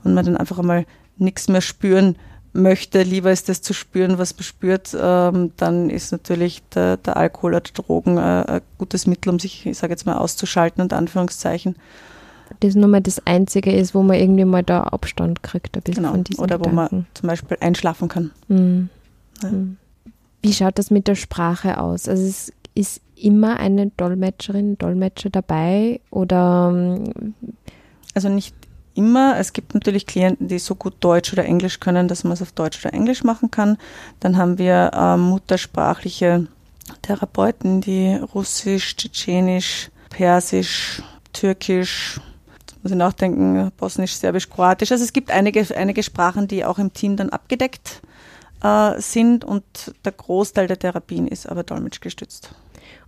[0.03, 0.85] und man dann einfach einmal
[1.17, 2.15] nichts mehr spüren
[2.53, 7.17] möchte, lieber ist es zu spüren, was man spürt, ähm, dann ist natürlich der, der
[7.17, 10.97] Alkohol oder Drogen äh, ein gutes Mittel, um sich, ich sage jetzt mal, auszuschalten, unter
[10.97, 11.75] Anführungszeichen.
[12.59, 16.03] Das nur mal das Einzige ist, wo man irgendwie mal da Abstand kriegt, ein bisschen
[16.03, 16.13] genau.
[16.13, 16.77] von diesen Oder Gedanken.
[16.91, 18.31] wo man zum Beispiel einschlafen kann.
[18.49, 18.89] Mhm.
[19.41, 19.49] Ja.
[19.49, 19.77] Mhm.
[20.41, 22.09] Wie schaut das mit der Sprache aus?
[22.09, 27.35] Also es ist immer eine Dolmetscherin, Dolmetscher dabei oder ähm,
[28.13, 28.55] also nicht
[28.95, 29.37] immer.
[29.37, 32.51] Es gibt natürlich Klienten, die so gut Deutsch oder Englisch können, dass man es auf
[32.51, 33.77] Deutsch oder Englisch machen kann.
[34.19, 36.47] Dann haben wir äh, muttersprachliche
[37.01, 41.01] Therapeuten, die Russisch, Tschetschenisch, Persisch,
[41.33, 42.19] Türkisch,
[42.83, 44.91] muss ich nachdenken, Bosnisch, Serbisch, Kroatisch.
[44.91, 48.01] Also es gibt einige, einige Sprachen, die auch im Team dann abgedeckt
[48.63, 49.63] äh, sind und
[50.03, 52.53] der Großteil der Therapien ist aber dolmetschgestützt.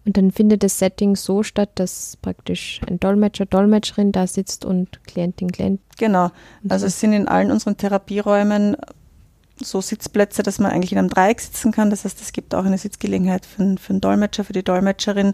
[0.06, 5.02] Und dann findet das Setting so statt, dass praktisch ein Dolmetscher, Dolmetscherin da sitzt und
[5.06, 5.80] Klientin, Klient.
[5.98, 6.30] Genau.
[6.68, 8.76] Also es sind in allen unseren Therapieräumen
[9.62, 11.89] so Sitzplätze, dass man eigentlich in einem Dreieck sitzen kann.
[11.89, 15.34] Das heißt, es gibt auch eine Sitzgelegenheit für, für einen Dolmetscher, für die Dolmetscherin.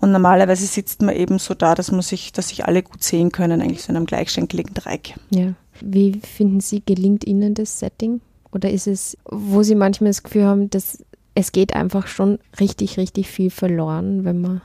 [0.00, 3.32] Und normalerweise sitzt man eben so da, dass man sich, dass sich alle gut sehen
[3.32, 5.14] können, eigentlich so in einem gleichschenkeligen Dreieck.
[5.30, 5.54] Ja.
[5.80, 8.20] Wie finden Sie, gelingt Ihnen das Setting?
[8.52, 10.98] Oder ist es, wo Sie manchmal das Gefühl haben, dass
[11.34, 14.62] es geht einfach schon richtig, richtig viel verloren, wenn man.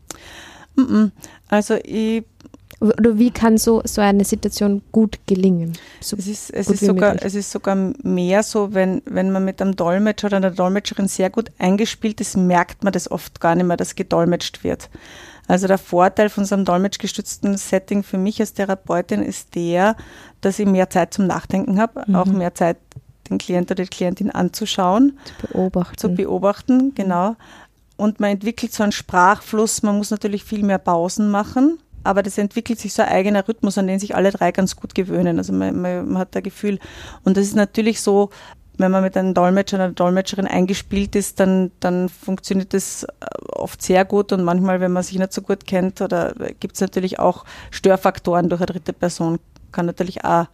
[1.47, 2.23] Also ich
[2.81, 5.73] Oder wie kann so, so eine Situation gut gelingen?
[6.01, 9.61] So es ist, es, ist sogar, es ist sogar mehr so, wenn, wenn man mit
[9.61, 13.65] einem Dolmetscher oder einer Dolmetscherin sehr gut eingespielt ist, merkt man das oft gar nicht
[13.65, 14.89] mehr, dass gedolmetscht wird.
[15.47, 19.95] Also der Vorteil von so einem dolmetschgestützten Setting für mich als Therapeutin ist der,
[20.41, 22.15] dass ich mehr Zeit zum Nachdenken habe, mhm.
[22.15, 22.77] auch mehr Zeit,
[23.29, 25.17] den Klient oder die Klientin anzuschauen.
[25.25, 25.97] Zu beobachten.
[25.97, 27.35] Zu beobachten, genau.
[27.97, 32.37] Und man entwickelt so einen Sprachfluss, man muss natürlich viel mehr Pausen machen aber das
[32.37, 35.39] entwickelt sich so ein eigener Rhythmus, an den sich alle drei ganz gut gewöhnen.
[35.39, 36.79] Also man, man, man hat da Gefühl.
[37.23, 38.29] Und das ist natürlich so,
[38.77, 43.25] wenn man mit einem Dolmetscher oder einer Dolmetscherin eingespielt ist, dann, dann funktioniert das äh,
[43.53, 46.81] oft sehr gut und manchmal, wenn man sich nicht so gut kennt, oder gibt es
[46.81, 49.39] natürlich auch Störfaktoren durch eine dritte Person,
[49.71, 50.45] kann natürlich auch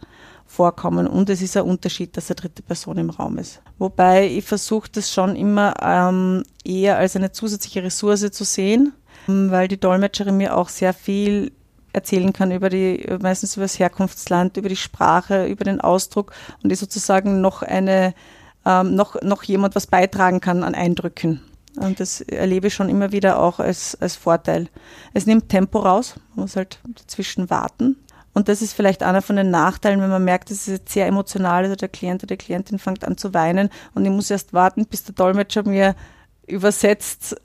[0.46, 1.06] vorkommen.
[1.06, 3.60] Und es ist ein Unterschied, dass eine dritte Person im Raum ist.
[3.78, 8.92] Wobei ich versuche das schon immer ähm, eher als eine zusätzliche Ressource zu sehen,
[9.26, 11.52] weil die Dolmetscherin mir auch sehr viel
[11.92, 16.70] erzählen kann über die, meistens über das Herkunftsland, über die Sprache, über den Ausdruck und
[16.70, 18.14] die sozusagen noch eine,
[18.64, 21.42] ähm, noch, noch jemand was beitragen kann an Eindrücken.
[21.76, 24.68] Und das erlebe ich schon immer wieder auch als, als Vorteil.
[25.14, 27.96] Es nimmt Tempo raus, man muss halt dazwischen warten.
[28.34, 31.06] Und das ist vielleicht einer von den Nachteilen, wenn man merkt, es ist jetzt sehr
[31.06, 34.52] emotional, also der Klient oder die Klientin fängt an zu weinen und ich muss erst
[34.52, 35.94] warten, bis der Dolmetscher mir
[36.46, 37.36] übersetzt,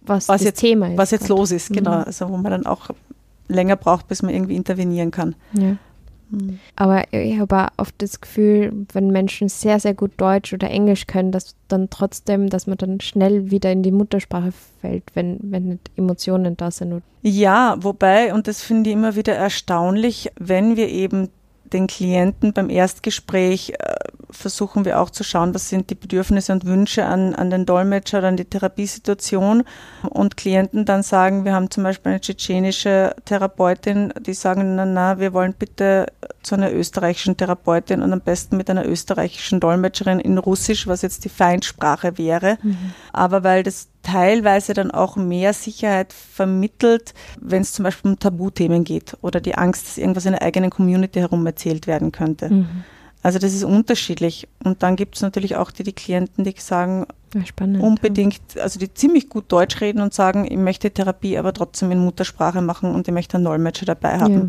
[0.00, 0.98] was, was jetzt, Thema ist.
[0.98, 1.98] Was jetzt los ist, genau.
[1.98, 2.04] Mhm.
[2.04, 2.90] Also wo man dann auch
[3.48, 5.34] länger braucht, bis man irgendwie intervenieren kann.
[5.52, 5.76] Ja.
[6.34, 6.58] Mhm.
[6.76, 11.06] Aber ich habe auch oft das Gefühl, wenn Menschen sehr, sehr gut Deutsch oder Englisch
[11.06, 15.68] können, dass dann trotzdem, dass man dann schnell wieder in die Muttersprache fällt, wenn, wenn
[15.68, 17.02] nicht Emotionen da sind.
[17.22, 21.30] Ja, wobei, und das finde ich immer wieder erstaunlich, wenn wir eben
[21.72, 23.94] den Klienten beim Erstgespräch äh,
[24.34, 28.18] versuchen wir auch zu schauen, was sind die Bedürfnisse und Wünsche an, an den Dolmetscher
[28.18, 29.64] oder an die Therapiesituation.
[30.08, 35.18] Und Klienten dann sagen, wir haben zum Beispiel eine tschetschenische Therapeutin, die sagen, na, na,
[35.18, 36.06] wir wollen bitte
[36.42, 41.24] zu einer österreichischen Therapeutin und am besten mit einer österreichischen Dolmetscherin in Russisch, was jetzt
[41.24, 42.58] die Feindsprache wäre.
[42.62, 42.92] Mhm.
[43.12, 48.84] Aber weil das teilweise dann auch mehr Sicherheit vermittelt, wenn es zum Beispiel um Tabuthemen
[48.84, 52.50] geht oder die Angst, dass irgendwas in der eigenen Community herum erzählt werden könnte.
[52.50, 52.84] Mhm.
[53.24, 54.46] Also das ist unterschiedlich.
[54.62, 57.06] Und dann gibt es natürlich auch die, die Klienten, die sagen,
[57.46, 58.62] Spannend, unbedingt, ja.
[58.62, 62.60] also die ziemlich gut Deutsch reden und sagen, ich möchte Therapie aber trotzdem in Muttersprache
[62.60, 64.34] machen und ich möchte einen Dolmetscher dabei haben.
[64.34, 64.48] Ja.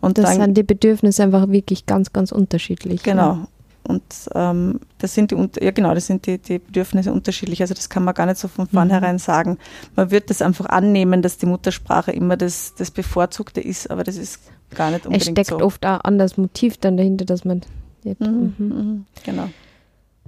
[0.00, 3.02] Und das dann, sind die Bedürfnisse einfach wirklich ganz, ganz unterschiedlich.
[3.02, 3.48] Genau.
[3.82, 7.62] Und ähm, das sind die, ja genau, das sind die, die Bedürfnisse unterschiedlich.
[7.62, 8.76] Also das kann man gar nicht so von mhm.
[8.76, 9.18] vornherein mhm.
[9.18, 9.58] sagen.
[9.96, 14.18] Man wird das einfach annehmen, dass die Muttersprache immer das, das Bevorzugte ist, aber das
[14.18, 14.38] ist
[14.76, 15.30] gar nicht unbedingt so.
[15.30, 15.66] Es steckt so.
[15.66, 17.62] oft auch an das Motiv dann dahinter, dass man
[18.04, 18.66] mhm, mhm.
[18.66, 19.04] Mhm.
[19.24, 19.48] Genau.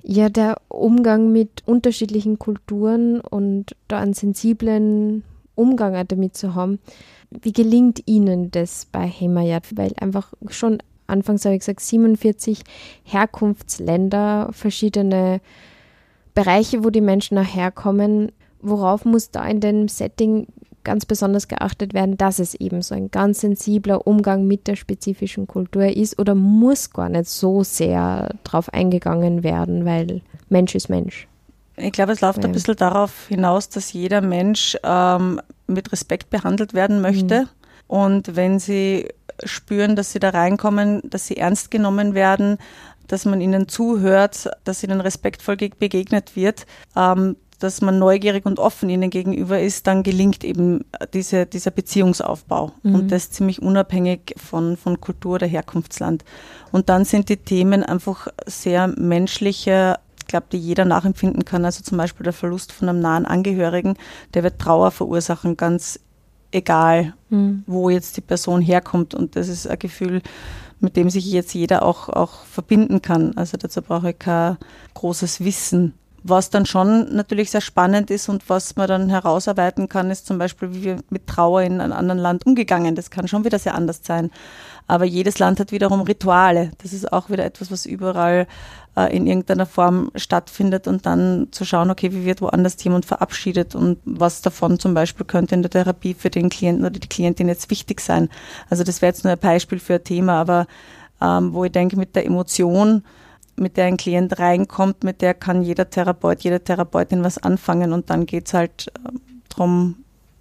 [0.02, 6.78] Ja, der Umgang mit unterschiedlichen Kulturen und da einen sensiblen Umgang damit zu haben.
[7.30, 9.76] Wie gelingt Ihnen das bei Hemayat?
[9.76, 12.62] Weil einfach schon anfangs habe ich gesagt, 47
[13.04, 15.40] Herkunftsländer, verschiedene
[16.34, 18.32] Bereiche, wo die Menschen auch herkommen.
[18.62, 20.46] Worauf muss da in dem Setting
[20.84, 25.46] ganz besonders geachtet werden, dass es eben so ein ganz sensibler Umgang mit der spezifischen
[25.46, 31.26] Kultur ist oder muss gar nicht so sehr drauf eingegangen werden, weil Mensch ist Mensch.
[31.76, 32.44] Ich glaube, es läuft ja.
[32.44, 37.42] ein bisschen darauf hinaus, dass jeder Mensch ähm, mit Respekt behandelt werden möchte.
[37.42, 37.48] Mhm.
[37.86, 39.08] Und wenn sie
[39.44, 42.58] spüren, dass sie da reinkommen, dass sie ernst genommen werden,
[43.06, 46.66] dass man ihnen zuhört, dass ihnen respektvoll begegnet wird,
[46.96, 52.72] ähm, dass man neugierig und offen ihnen gegenüber ist, dann gelingt eben diese, dieser Beziehungsaufbau.
[52.82, 52.94] Mhm.
[52.94, 56.24] Und das ziemlich unabhängig von, von Kultur oder Herkunftsland.
[56.72, 61.64] Und dann sind die Themen einfach sehr menschliche, ich glaube, die jeder nachempfinden kann.
[61.64, 63.94] Also zum Beispiel der Verlust von einem nahen Angehörigen,
[64.34, 66.00] der wird Trauer verursachen, ganz
[66.52, 67.62] egal, mhm.
[67.66, 69.14] wo jetzt die Person herkommt.
[69.14, 70.22] Und das ist ein Gefühl,
[70.80, 73.36] mit dem sich jetzt jeder auch, auch verbinden kann.
[73.36, 74.56] Also dazu brauche ich kein
[74.94, 75.94] großes Wissen.
[76.22, 80.38] Was dann schon natürlich sehr spannend ist und was man dann herausarbeiten kann, ist zum
[80.38, 82.94] Beispiel, wie wir mit Trauer in einem anderen Land umgegangen.
[82.94, 84.30] Das kann schon wieder sehr anders sein.
[84.86, 86.72] Aber jedes Land hat wiederum Rituale.
[86.82, 88.46] Das ist auch wieder etwas, was überall
[88.96, 93.74] äh, in irgendeiner Form stattfindet und dann zu schauen, okay, wie wird woanders jemand verabschiedet
[93.74, 97.48] und was davon zum Beispiel könnte in der Therapie für den Klienten oder die Klientin
[97.48, 98.28] jetzt wichtig sein.
[98.68, 100.66] Also das wäre jetzt nur ein Beispiel für ein Thema, aber
[101.20, 103.04] ähm, wo ich denke, mit der Emotion,
[103.60, 108.10] mit der ein Klient reinkommt, mit der kann jeder Therapeut, jede Therapeutin was anfangen und
[108.10, 109.10] dann geht es halt äh,
[109.48, 109.96] darum,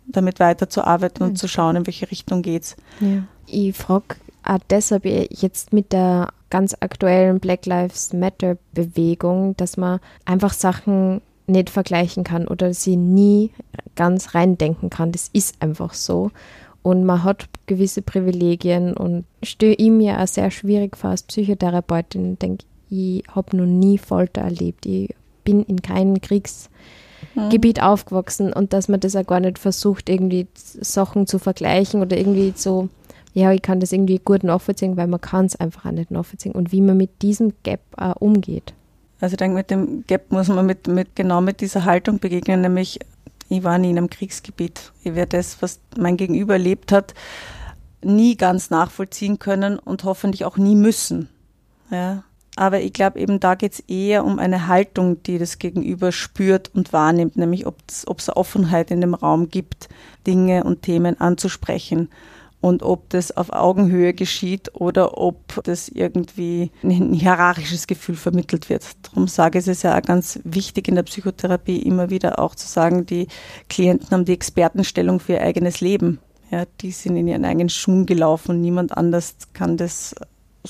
[0.08, 1.36] damit weiterzuarbeiten und mhm.
[1.36, 2.75] zu schauen, in welche Richtung geht's.
[2.99, 3.23] Ja.
[3.45, 9.99] Ich frage auch deshalb jetzt mit der ganz aktuellen Black Lives Matter Bewegung, dass man
[10.25, 13.51] einfach Sachen nicht vergleichen kann oder sie nie
[13.95, 15.12] ganz reindenken kann.
[15.12, 16.32] Das ist einfach so.
[16.82, 22.34] und man hat gewisse Privilegien und stelle ihm ja auch sehr schwierig vor als Psychotherapeutin.
[22.34, 24.86] Ich denke, ich habe noch nie Folter erlebt.
[24.86, 27.84] Ich bin in keinem Kriegsgebiet mhm.
[27.84, 32.54] aufgewachsen und dass man das auch gar nicht versucht, irgendwie Sachen zu vergleichen oder irgendwie
[32.56, 32.89] so,
[33.34, 36.54] ja, ich kann das irgendwie gut nachvollziehen, weil man kann es einfach auch nicht nachvollziehen
[36.54, 38.73] und wie man mit diesem Gap auch umgeht.
[39.21, 42.62] Also ich denke, mit dem Gap muss man mit, mit genau mit dieser Haltung begegnen,
[42.62, 42.99] nämlich
[43.49, 44.91] ich war nie in einem Kriegsgebiet.
[45.04, 47.15] Ich werde das, was mein Gegenüber erlebt hat,
[48.04, 51.30] nie ganz nachvollziehen können und hoffentlich auch nie müssen.
[51.89, 52.23] Ja.
[52.60, 56.69] Aber ich glaube, eben da geht es eher um eine Haltung, die das Gegenüber spürt
[56.76, 59.88] und wahrnimmt, nämlich ob es Offenheit in dem Raum gibt,
[60.28, 62.10] Dinge und Themen anzusprechen
[62.60, 68.84] und ob das auf Augenhöhe geschieht oder ob das irgendwie ein hierarchisches Gefühl vermittelt wird.
[69.04, 72.67] Darum sage ich es ja auch ganz wichtig in der Psychotherapie immer wieder auch zu
[72.67, 73.30] sagen, die
[73.69, 76.19] Klienten haben die Expertenstellung für ihr eigenes Leben.
[76.52, 80.13] Ja, die sind in ihren eigenen Schuhen gelaufen und niemand anders kann das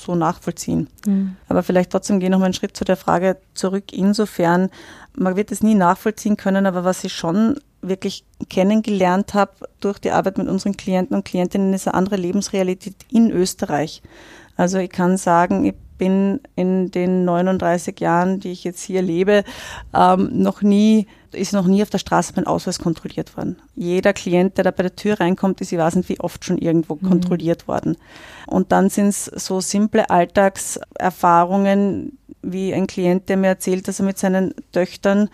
[0.02, 0.88] so nachvollziehen.
[1.06, 1.36] Mhm.
[1.48, 3.92] Aber vielleicht trotzdem gehe ich noch mal einen Schritt zu der Frage zurück.
[3.92, 4.70] Insofern,
[5.14, 10.10] man wird es nie nachvollziehen können, aber was ich schon wirklich kennengelernt habe durch die
[10.10, 14.02] Arbeit mit unseren Klienten und Klientinnen, ist eine andere Lebensrealität in Österreich.
[14.56, 19.44] Also ich kann sagen, ich bin in den 39 Jahren, die ich jetzt hier lebe,
[19.94, 23.58] ähm, noch nie, ist noch nie auf der Straße mein Ausweis kontrolliert worden.
[23.76, 26.56] Jeder Klient, der da bei der Tür reinkommt, ist, ich weiß nicht, wie oft schon
[26.56, 27.06] irgendwo mhm.
[27.06, 27.98] kontrolliert worden.
[28.46, 34.06] Und dann sind es so simple Alltagserfahrungen, wie ein Klient, der mir erzählt, dass er
[34.06, 35.28] mit seinen Töchtern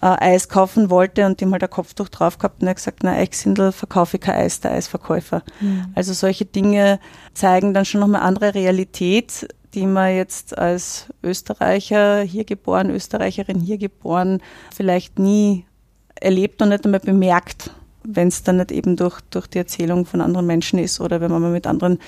[0.00, 3.00] äh, Eis kaufen wollte und dem halt ein Kopftuch drauf gehabt und er hat gesagt,
[3.02, 5.42] na, Eichsindel verkaufe ich kein Eis, der Eisverkäufer.
[5.60, 5.88] Mhm.
[5.94, 7.00] Also solche Dinge
[7.34, 9.46] zeigen dann schon nochmal andere Realität,
[9.76, 14.40] die man jetzt als Österreicher, hier geboren, Österreicherin, hier geboren,
[14.74, 15.66] vielleicht nie
[16.14, 17.70] erlebt und nicht einmal bemerkt,
[18.02, 21.30] wenn es dann nicht eben durch, durch die Erzählung von anderen Menschen ist oder wenn
[21.30, 21.98] man mal mit anderen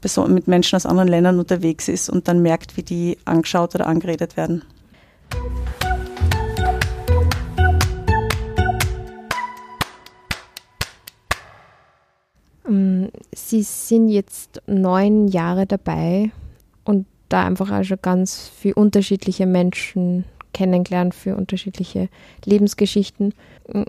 [0.00, 3.86] Personen, mit Menschen aus anderen Ländern unterwegs ist und dann merkt, wie die angeschaut oder
[3.86, 4.64] angeredet werden.
[12.66, 16.32] Ähm, Sie sind jetzt neun Jahre dabei
[17.28, 22.08] da einfach auch schon ganz viele unterschiedliche Menschen kennengelernt, für unterschiedliche
[22.44, 23.34] Lebensgeschichten.
[23.72, 23.84] Ähm,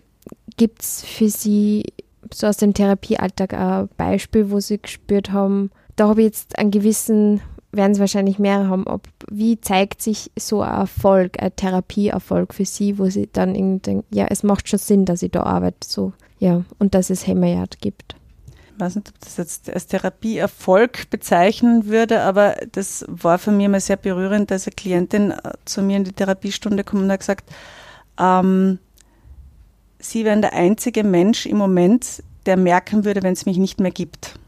[0.57, 1.85] Gibt es für Sie
[2.33, 6.71] so aus dem Therapiealltag ein Beispiel, wo Sie gespürt haben, da habe ich jetzt einen
[6.71, 12.53] gewissen, werden Sie wahrscheinlich mehrere haben, ob, wie zeigt sich so ein Erfolg, ein Therapieerfolg
[12.53, 15.43] für Sie, wo Sie dann irgendwie denken, ja, es macht schon Sinn, dass ich da
[15.43, 18.15] arbeite, so, ja, und dass es Hämmerjagd gibt
[18.79, 23.79] weiß nicht, ob das jetzt als Therapieerfolg bezeichnen würde, aber das war für mich immer
[23.79, 27.49] sehr berührend, dass eine Klientin äh, zu mir in die Therapiestunde kommt und hat gesagt,
[28.19, 28.79] ähm,
[29.99, 33.91] sie wären der einzige Mensch im Moment, der merken würde, wenn es mich nicht mehr
[33.91, 34.39] gibt.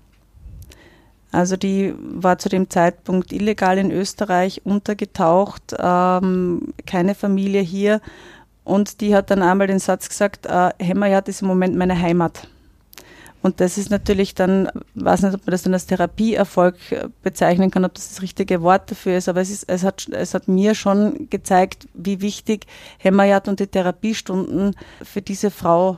[1.32, 8.02] Also die war zu dem Zeitpunkt illegal in Österreich untergetaucht, ähm, keine Familie hier
[8.64, 12.48] und die hat dann einmal den Satz gesagt, äh, Hemmerjad ist im Moment meine Heimat.
[13.42, 16.76] Und das ist natürlich dann, weiß nicht, ob man das dann als Therapieerfolg
[17.24, 20.34] bezeichnen kann, ob das das richtige Wort dafür ist, aber es, ist, es, hat, es
[20.34, 22.68] hat mir schon gezeigt, wie wichtig
[23.00, 25.98] Hämmerjad und die Therapiestunden für diese Frau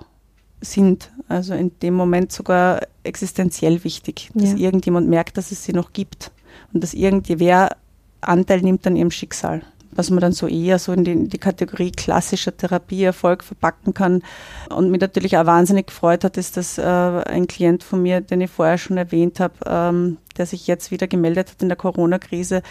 [0.61, 1.11] sind.
[1.27, 4.59] Also in dem Moment sogar existenziell wichtig, dass ja.
[4.59, 6.31] irgendjemand merkt, dass es sie noch gibt
[6.73, 7.75] und dass irgendwer
[8.21, 9.63] Anteil nimmt an ihrem Schicksal
[9.95, 14.21] was man dann so eher so in die, die Kategorie klassischer Therapieerfolg verpacken kann.
[14.69, 18.41] Und mich natürlich auch wahnsinnig gefreut hat, ist, dass äh, ein Klient von mir, den
[18.41, 22.63] ich vorher schon erwähnt habe, ähm, der sich jetzt wieder gemeldet hat in der Corona-Krise,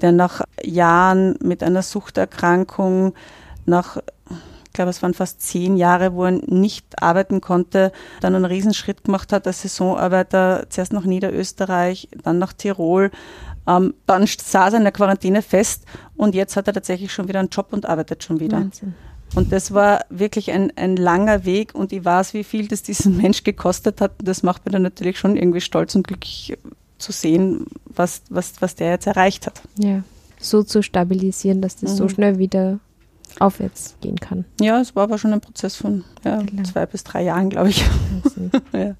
[0.00, 3.14] der nach Jahren mit einer Suchterkrankung,
[3.66, 3.98] nach
[4.74, 9.04] ich glaube, es waren fast zehn Jahre, wo er nicht arbeiten konnte, dann einen Riesenschritt
[9.04, 13.12] gemacht hat als Saisonarbeiter, zuerst nach Niederösterreich, dann nach Tirol,
[13.66, 15.84] ähm, dann saß er in der Quarantäne fest
[16.16, 18.58] und jetzt hat er tatsächlich schon wieder einen Job und arbeitet schon wieder.
[18.58, 18.94] Wahnsinn.
[19.34, 23.16] Und das war wirklich ein, ein langer Weg und ich weiß, wie viel das diesen
[23.22, 24.12] Mensch gekostet hat.
[24.22, 26.56] Das macht mir dann natürlich schon irgendwie stolz und glücklich
[26.98, 29.60] zu sehen, was, was, was der jetzt erreicht hat.
[29.76, 30.02] Ja,
[30.38, 31.96] so zu stabilisieren, dass das mhm.
[31.96, 32.78] so schnell wieder
[33.40, 34.44] aufwärts gehen kann.
[34.60, 37.84] Ja, es war aber schon ein Prozess von ja, zwei bis drei Jahren, glaube ich.
[38.72, 38.94] ja.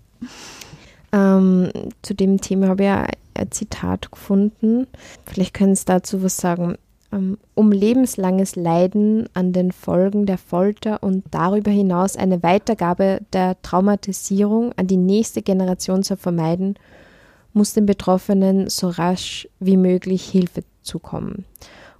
[1.13, 1.71] Ähm,
[2.03, 3.07] zu dem Thema habe ich ja
[3.51, 4.87] Zitat gefunden.
[5.27, 6.77] Vielleicht können Sie dazu was sagen.
[7.13, 13.61] Ähm, um lebenslanges Leiden an den Folgen der Folter und darüber hinaus eine Weitergabe der
[13.63, 16.75] Traumatisierung an die nächste Generation zu vermeiden,
[17.53, 21.45] muss den Betroffenen so rasch wie möglich Hilfe zukommen.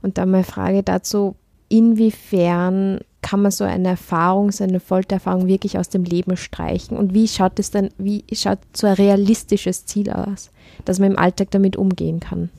[0.03, 1.37] Und dann meine Frage dazu,
[1.69, 6.99] inwiefern kann man so eine Erfahrung, so eine Foltererfahrung wirklich aus dem Leben streichen?
[6.99, 10.51] Und wie schaut es dann, wie schaut so ein realistisches Ziel aus,
[10.85, 12.51] dass man im Alltag damit umgehen kann?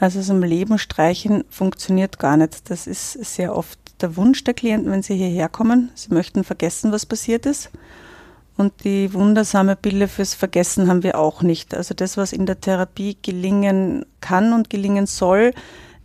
[0.00, 2.70] Also so ein Leben streichen funktioniert gar nicht.
[2.70, 5.90] Das ist sehr oft der Wunsch der Klienten, wenn sie hierher kommen.
[5.94, 7.70] Sie möchten vergessen, was passiert ist.
[8.56, 11.74] Und die wundersame Pille fürs Vergessen haben wir auch nicht.
[11.74, 15.52] Also das, was in der Therapie gelingen kann und gelingen soll,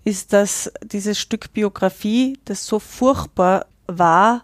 [0.04, 4.44] ist, dass dieses Stück Biografie, das so furchtbar war,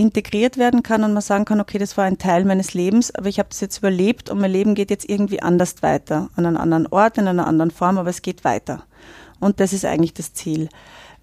[0.00, 3.28] integriert werden kann und man sagen kann, okay, das war ein Teil meines Lebens, aber
[3.28, 6.56] ich habe das jetzt überlebt und mein Leben geht jetzt irgendwie anders weiter, an einem
[6.56, 8.82] anderen Ort, in einer anderen Form, aber es geht weiter.
[9.40, 10.70] Und das ist eigentlich das Ziel.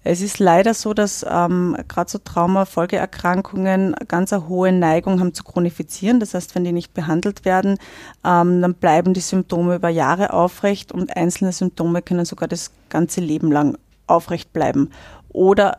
[0.04, 5.42] Es ist leider so, dass ähm, gerade so Trauma-Folgeerkrankungen ganz eine hohe Neigung haben zu
[5.42, 6.20] chronifizieren.
[6.20, 7.78] Das heißt, wenn die nicht behandelt werden,
[8.24, 13.20] ähm, dann bleiben die Symptome über Jahre aufrecht und einzelne Symptome können sogar das ganze
[13.20, 14.90] Leben lang aufrecht bleiben
[15.30, 15.78] oder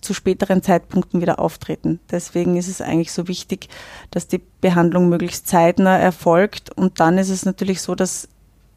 [0.00, 2.00] zu späteren Zeitpunkten wieder auftreten.
[2.10, 3.68] Deswegen ist es eigentlich so wichtig,
[4.10, 6.70] dass die Behandlung möglichst zeitnah erfolgt.
[6.76, 8.28] Und dann ist es natürlich so, dass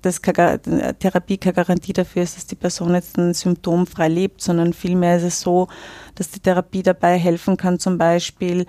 [0.02, 0.60] dass keine,
[0.98, 5.18] Therapie keine Garantie dafür ist, dass die Person jetzt ein Symptom frei lebt, sondern vielmehr
[5.18, 5.68] ist es so,
[6.16, 8.66] dass die Therapie dabei helfen kann, zum Beispiel,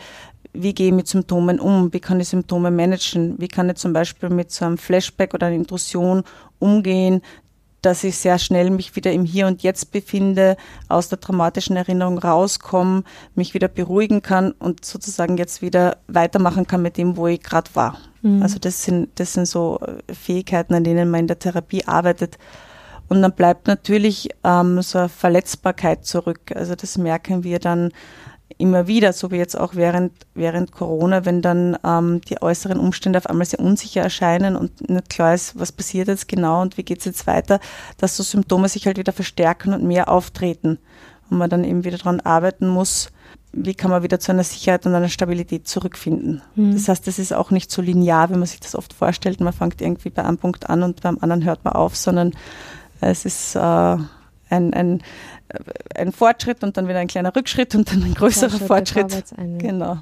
[0.52, 3.92] wie gehe ich mit Symptomen um, wie kann ich Symptome managen, wie kann ich zum
[3.92, 6.22] Beispiel mit so einem Flashback oder einer Intrusion
[6.58, 7.22] umgehen,
[7.82, 10.56] dass ich sehr schnell mich wieder im Hier und Jetzt befinde,
[10.88, 13.02] aus der traumatischen Erinnerung rauskomme,
[13.34, 17.70] mich wieder beruhigen kann und sozusagen jetzt wieder weitermachen kann mit dem, wo ich gerade
[17.74, 17.98] war.
[18.22, 18.42] Mhm.
[18.42, 22.38] Also das sind, das sind so äh, Fähigkeiten, an denen man in der Therapie arbeitet.
[23.08, 26.52] Und dann bleibt natürlich ähm, so eine Verletzbarkeit zurück.
[26.54, 27.90] Also das merken wir dann
[28.58, 33.18] immer wieder, so wie jetzt auch während, während Corona, wenn dann ähm, die äußeren Umstände
[33.18, 36.82] auf einmal sehr unsicher erscheinen und nicht klar ist, was passiert jetzt genau und wie
[36.82, 37.60] geht es jetzt weiter,
[37.98, 40.78] dass so Symptome sich halt wieder verstärken und mehr auftreten
[41.30, 43.10] und man dann eben wieder daran arbeiten muss,
[43.52, 46.42] wie kann man wieder zu einer Sicherheit und einer Stabilität zurückfinden.
[46.54, 46.72] Mhm.
[46.72, 49.40] Das heißt, das ist auch nicht so linear, wie man sich das oft vorstellt.
[49.40, 52.32] Man fängt irgendwie bei einem Punkt an und beim anderen hört man auf, sondern
[53.00, 53.58] es ist äh,
[54.52, 55.02] ein, ein,
[55.94, 59.24] ein Fortschritt und dann wieder ein kleiner Rückschritt und dann ein größerer Fortschritt.
[59.58, 59.98] Genau.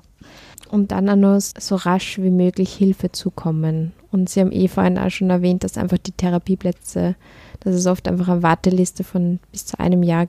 [0.71, 3.93] Und dann auch noch so rasch wie möglich Hilfe zukommen.
[4.13, 7.17] Und Sie haben eh vorhin auch schon erwähnt, dass einfach die Therapieplätze,
[7.61, 10.27] dass es oft einfach eine Warteliste von bis zu einem Jahr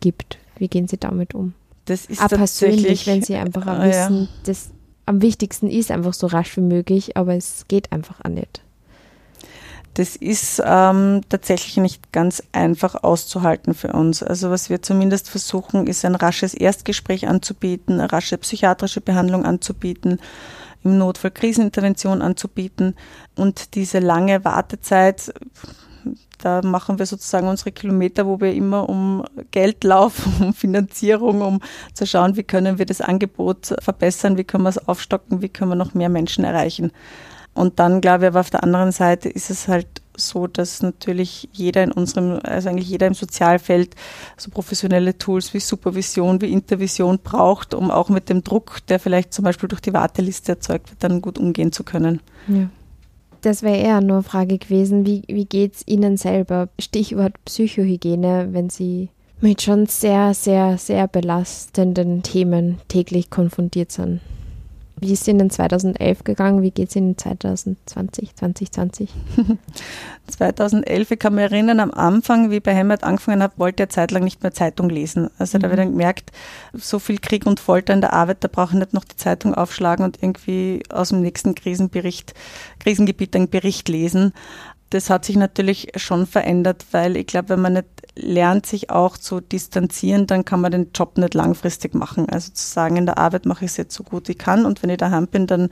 [0.00, 0.38] gibt.
[0.58, 1.54] Wie gehen Sie damit um?
[1.86, 4.28] Das ist auch persönlich, wenn Sie einfach auch wissen, ja.
[4.44, 4.70] das
[5.06, 8.62] am wichtigsten ist einfach so rasch wie möglich, aber es geht einfach auch nicht.
[9.94, 14.22] Das ist ähm, tatsächlich nicht ganz einfach auszuhalten für uns.
[14.22, 20.18] Also was wir zumindest versuchen, ist ein rasches Erstgespräch anzubieten, eine rasche psychiatrische Behandlung anzubieten,
[20.82, 22.96] im Notfall Krisenintervention anzubieten
[23.36, 25.32] und diese lange Wartezeit
[26.42, 31.60] da machen wir sozusagen unsere Kilometer, wo wir immer um Geld laufen, um Finanzierung, um
[31.94, 35.70] zu schauen, wie können wir das Angebot verbessern, wie können wir es aufstocken, wie können
[35.70, 36.90] wir noch mehr Menschen erreichen.
[37.54, 39.86] Und dann, glaube ich, aber auf der anderen Seite ist es halt
[40.16, 43.94] so, dass natürlich jeder in unserem, also eigentlich jeder im Sozialfeld
[44.36, 49.32] so professionelle Tools wie Supervision, wie Intervision braucht, um auch mit dem Druck, der vielleicht
[49.32, 52.20] zum Beispiel durch die Warteliste erzeugt wird, dann gut umgehen zu können.
[52.48, 52.68] Ja.
[53.42, 56.68] Das wäre eher nur eine Frage gewesen, wie, wie geht es Ihnen selber?
[56.78, 59.08] Stichwort Psychohygiene, wenn Sie
[59.40, 64.20] mit schon sehr, sehr, sehr belastenden Themen täglich konfrontiert sind.
[65.02, 66.62] Wie ist es Ihnen 2011 gegangen?
[66.62, 69.10] Wie geht es Ihnen 2020, 2020?
[70.28, 73.88] 2011, ich kann mich erinnern, am Anfang, wie ich bei Heimat angefangen habe, wollte ich
[73.88, 75.28] eine Zeit lang nicht mehr Zeitung lesen.
[75.38, 75.62] Also mhm.
[75.62, 76.30] da habe ich dann gemerkt,
[76.72, 79.56] so viel Krieg und Folter in der Arbeit, da brauche ich nicht noch die Zeitung
[79.56, 82.34] aufschlagen und irgendwie aus dem nächsten Krisenbericht,
[82.78, 84.32] Krisengebiet einen Bericht lesen
[84.92, 89.16] das hat sich natürlich schon verändert, weil ich glaube, wenn man nicht lernt, sich auch
[89.16, 92.28] zu distanzieren, dann kann man den Job nicht langfristig machen.
[92.28, 94.82] Also zu sagen, in der Arbeit mache ich es jetzt so gut ich kann und
[94.82, 95.70] wenn ich daheim bin, dann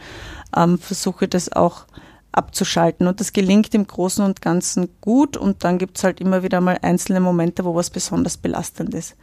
[0.57, 1.85] ähm, versuche ich das auch
[2.33, 3.07] abzuschalten.
[3.07, 6.63] Und das gelingt im Großen und Ganzen gut und dann gibt es halt immer wieder
[6.63, 9.17] mal einzelne Momente, wo was besonders belastend ist.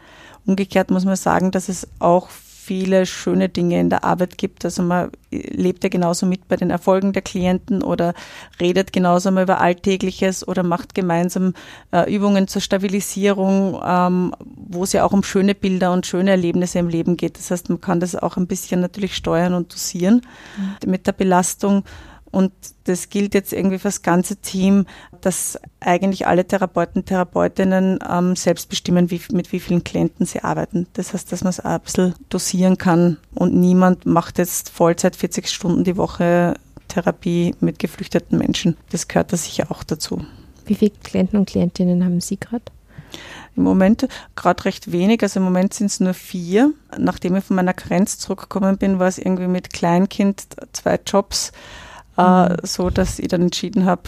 [0.45, 2.29] Umgekehrt muss man sagen, dass es auch
[2.67, 4.65] viele schöne Dinge in der Arbeit gibt.
[4.65, 8.13] Also man lebt ja genauso mit bei den Erfolgen der Klienten oder
[8.60, 11.53] redet genauso mal über Alltägliches oder macht gemeinsam
[11.93, 16.80] äh, Übungen zur Stabilisierung, ähm, wo es ja auch um schöne Bilder und schöne Erlebnisse
[16.80, 17.38] im Leben geht.
[17.38, 20.21] Das heißt, man kann das auch ein bisschen natürlich steuern und dosieren
[20.58, 20.91] mhm.
[20.91, 21.85] mit der Belastung.
[22.32, 22.52] Und
[22.86, 24.86] das gilt jetzt irgendwie für das ganze Team,
[25.21, 30.88] dass eigentlich alle Therapeuten, Therapeutinnen ähm, selbst bestimmen, wie, mit wie vielen Klienten sie arbeiten.
[30.94, 35.15] Das heißt, dass man es auch ein bisschen dosieren kann und niemand macht jetzt Vollzeit
[35.15, 36.56] 40 Stunden die Woche
[36.88, 38.78] Therapie mit geflüchteten Menschen.
[38.92, 40.25] Das gehört da sicher auch dazu.
[40.65, 42.63] Wie viele Klienten und Klientinnen haben Sie gerade?
[43.56, 46.73] Im Moment gerade recht wenig, also im Moment sind es nur vier.
[46.98, 51.52] Nachdem ich von meiner Grenze zurückgekommen bin, war es irgendwie mit Kleinkind zwei Jobs,
[52.17, 54.03] äh, so dass ich dann entschieden habe,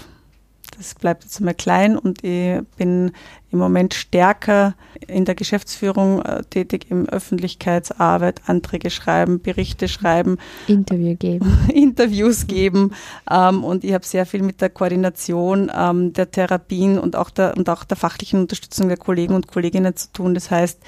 [0.80, 3.12] das bleibt jetzt einmal klein und ich bin
[3.52, 4.76] im Moment stärker
[5.08, 10.38] in der Geschäftsführung äh, tätig, im Öffentlichkeitsarbeit, Anträge schreiben, Berichte schreiben.
[10.68, 11.58] Interview geben.
[11.74, 12.94] Interviews geben.
[13.30, 17.58] Ähm, und ich habe sehr viel mit der Koordination ähm, der Therapien und auch der,
[17.58, 20.34] und auch der fachlichen Unterstützung der Kollegen und Kolleginnen zu tun.
[20.34, 20.80] Das heißt,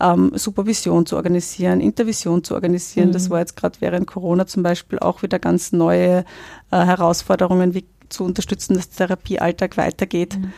[0.00, 3.08] ähm, Supervision zu organisieren, Intervision zu organisieren.
[3.08, 3.12] Mhm.
[3.12, 6.24] Das war jetzt gerade während Corona zum Beispiel auch wieder ganz neue
[6.70, 7.74] äh, Herausforderungen.
[7.74, 10.38] Wie zu unterstützen, dass der Therapiealltag weitergeht.
[10.38, 10.52] Mhm.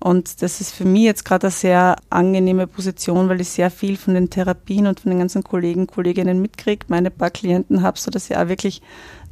[0.00, 3.96] Und das ist für mich jetzt gerade eine sehr angenehme Position, weil ich sehr viel
[3.96, 8.30] von den Therapien und von den ganzen Kollegen, Kolleginnen mitkriege, meine paar Klienten habe, sodass
[8.30, 8.80] ich auch wirklich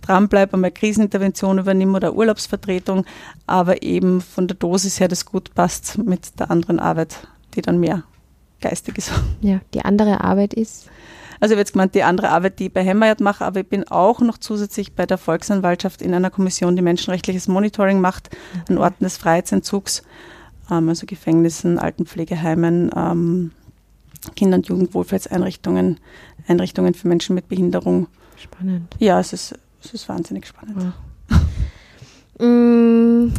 [0.03, 3.05] dranbleibe, einmal Krisenintervention übernehme oder Urlaubsvertretung,
[3.47, 7.79] aber eben von der Dosis her das gut passt mit der anderen Arbeit, die dann
[7.79, 8.03] mehr
[8.61, 9.12] geistig ist.
[9.41, 10.89] Ja, die andere Arbeit ist
[11.47, 13.68] also ich habe jetzt gemeint, die andere Arbeit, die ich bei Hemmayat mache, aber ich
[13.68, 18.30] bin auch noch zusätzlich bei der Volksanwaltschaft in einer Kommission, die menschenrechtliches Monitoring macht
[18.68, 20.03] an Orten des Freiheitsentzugs,
[20.72, 23.53] ähm, also Gefängnissen, Altenpflegeheimen, ähm,
[24.34, 26.01] Kinder- und Jugendwohlfahrtseinrichtungen,
[26.49, 28.09] Einrichtungen für Menschen mit Behinderung.
[28.36, 28.97] Spannend.
[28.99, 30.94] Ja, es ist, es ist wahnsinnig spannend.
[32.40, 32.44] Ja.
[32.44, 33.32] mm,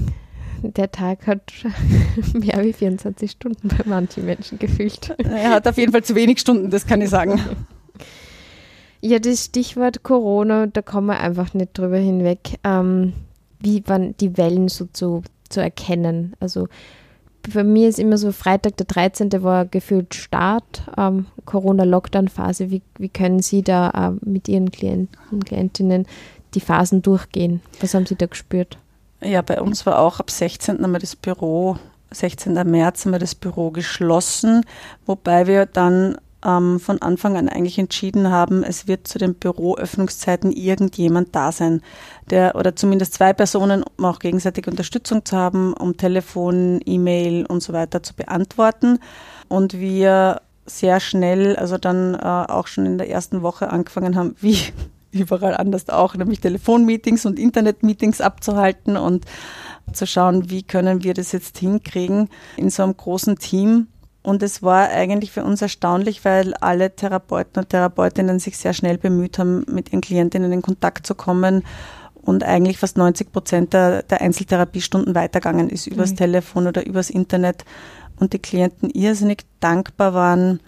[0.62, 1.52] der Tag hat
[2.34, 5.14] mehr wie 24 Stunden bei manchen Menschen gefühlt.
[5.18, 7.42] Er hat auf jeden Fall zu wenig Stunden, das kann ich sagen.
[9.08, 12.60] Ja, das Stichwort Corona, da kommen wir einfach nicht drüber hinweg.
[12.66, 13.14] Ähm,
[13.58, 16.36] wie waren die Wellen so zu, zu erkennen?
[16.42, 16.68] Also
[17.54, 19.32] bei mir ist immer so, Freitag der 13.
[19.44, 22.70] war gefühlt Start, ähm, Corona-Lockdown-Phase.
[22.70, 26.06] Wie, wie können Sie da äh, mit Ihren Klienten, Klientinnen
[26.54, 27.62] die Phasen durchgehen?
[27.80, 28.78] Was haben Sie da gespürt?
[29.22, 30.84] Ja, bei uns war auch ab 16.
[30.84, 31.78] haben wir das Büro,
[32.12, 32.56] 16.
[32.70, 34.66] März haben wir das Büro geschlossen,
[35.06, 36.18] wobei wir dann
[36.48, 41.82] ähm, von Anfang an eigentlich entschieden haben, es wird zu den Büroöffnungszeiten irgendjemand da sein,
[42.30, 47.62] der oder zumindest zwei Personen, um auch gegenseitig Unterstützung zu haben, um Telefon, E-Mail und
[47.62, 49.00] so weiter zu beantworten.
[49.50, 54.36] Und wir sehr schnell, also dann äh, auch schon in der ersten Woche angefangen haben,
[54.40, 54.58] wie
[55.12, 59.26] überall anders auch, nämlich Telefonmeetings und Internetmeetings abzuhalten und
[59.94, 63.88] zu schauen, wie können wir das jetzt hinkriegen in so einem großen Team
[64.28, 68.98] und es war eigentlich für uns erstaunlich, weil alle Therapeuten und Therapeutinnen sich sehr schnell
[68.98, 71.64] bemüht haben, mit ihren Klientinnen in Kontakt zu kommen
[72.14, 76.18] und eigentlich fast 90 Prozent der, der Einzeltherapiestunden weitergegangen ist übers mhm.
[76.18, 77.64] Telefon oder übers Internet
[78.20, 80.60] und die Klienten irrsinnig dankbar waren,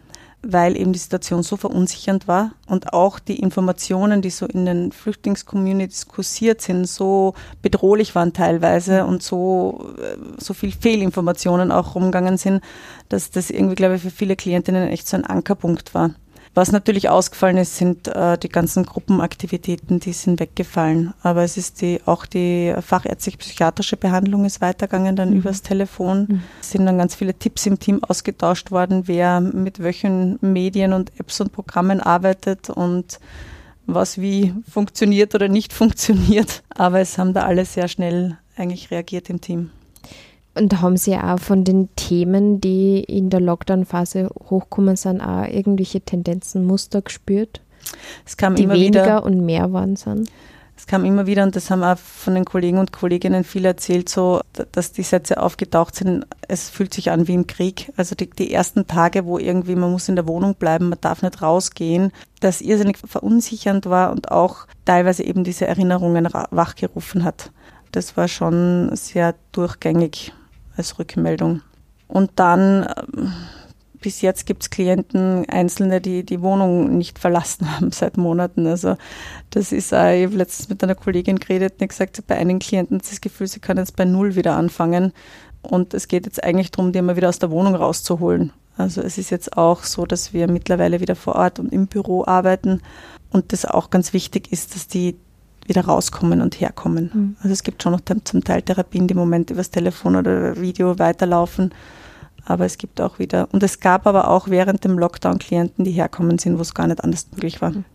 [0.41, 4.91] weil eben die Situation so verunsichernd war und auch die Informationen, die so in den
[4.91, 12.37] Flüchtlingscommunities kursiert sind, so bedrohlich waren teilweise und so, äh, so viel Fehlinformationen auch rumgegangen
[12.37, 12.63] sind,
[13.09, 16.11] dass das irgendwie, glaube ich, für viele Klientinnen echt so ein Ankerpunkt war.
[16.55, 21.13] Was natürlich ausgefallen ist, sind äh, die ganzen Gruppenaktivitäten, die sind weggefallen.
[21.21, 25.37] Aber es ist die, auch die fachärztlich-psychiatrische Behandlung ist weitergegangen dann mhm.
[25.37, 26.25] übers Telefon.
[26.27, 26.43] Mhm.
[26.59, 31.11] Es sind dann ganz viele Tipps im Team ausgetauscht worden, wer mit welchen Medien und
[31.19, 33.19] Apps und Programmen arbeitet und
[33.85, 36.63] was wie funktioniert oder nicht funktioniert.
[36.69, 39.71] Aber es haben da alle sehr schnell eigentlich reagiert im Team.
[40.55, 46.01] Und haben Sie auch von den Themen, die in der Lockdown-Phase hochkommen sind, auch irgendwelche
[46.01, 47.61] Tendenzen, Muster gespürt?
[48.25, 50.29] Es kam die immer weniger wieder, und mehr waren sind?
[50.75, 54.09] Es kam immer wieder, und das haben auch von den Kollegen und Kolleginnen viel erzählt,
[54.09, 54.41] so,
[54.71, 57.91] dass die Sätze aufgetaucht sind, es fühlt sich an wie im Krieg.
[57.97, 61.21] Also die, die ersten Tage, wo irgendwie man muss in der Wohnung bleiben, man darf
[61.21, 67.51] nicht rausgehen, das irrsinnig verunsichernd war und auch teilweise eben diese Erinnerungen wachgerufen hat.
[67.91, 70.33] Das war schon sehr durchgängig
[70.79, 71.61] als Rückmeldung.
[72.07, 73.33] Und dann ähm,
[74.01, 78.65] bis jetzt gibt es Klienten, Einzelne, die die Wohnung nicht verlassen haben seit Monaten.
[78.65, 78.95] Also
[79.49, 82.99] das ist, äh, ich habe letztens mit einer Kollegin geredet und gesagt, bei einigen Klienten
[82.99, 85.13] das Gefühl, sie können jetzt bei Null wieder anfangen.
[85.61, 88.53] Und es geht jetzt eigentlich darum, die immer wieder aus der Wohnung rauszuholen.
[88.77, 92.23] Also es ist jetzt auch so, dass wir mittlerweile wieder vor Ort und im Büro
[92.25, 92.81] arbeiten
[93.29, 95.17] und das auch ganz wichtig ist, dass die
[95.69, 97.11] wieder rauskommen und herkommen.
[97.13, 97.35] Mhm.
[97.39, 100.99] Also es gibt schon noch zum Teil Therapien, die im Moment übers Telefon oder Video
[100.99, 101.73] weiterlaufen.
[102.45, 105.91] Aber es gibt auch wieder, und es gab aber auch während dem Lockdown Klienten, die
[105.91, 107.71] herkommen sind, wo es gar nicht anders möglich war.
[107.71, 107.85] Mhm.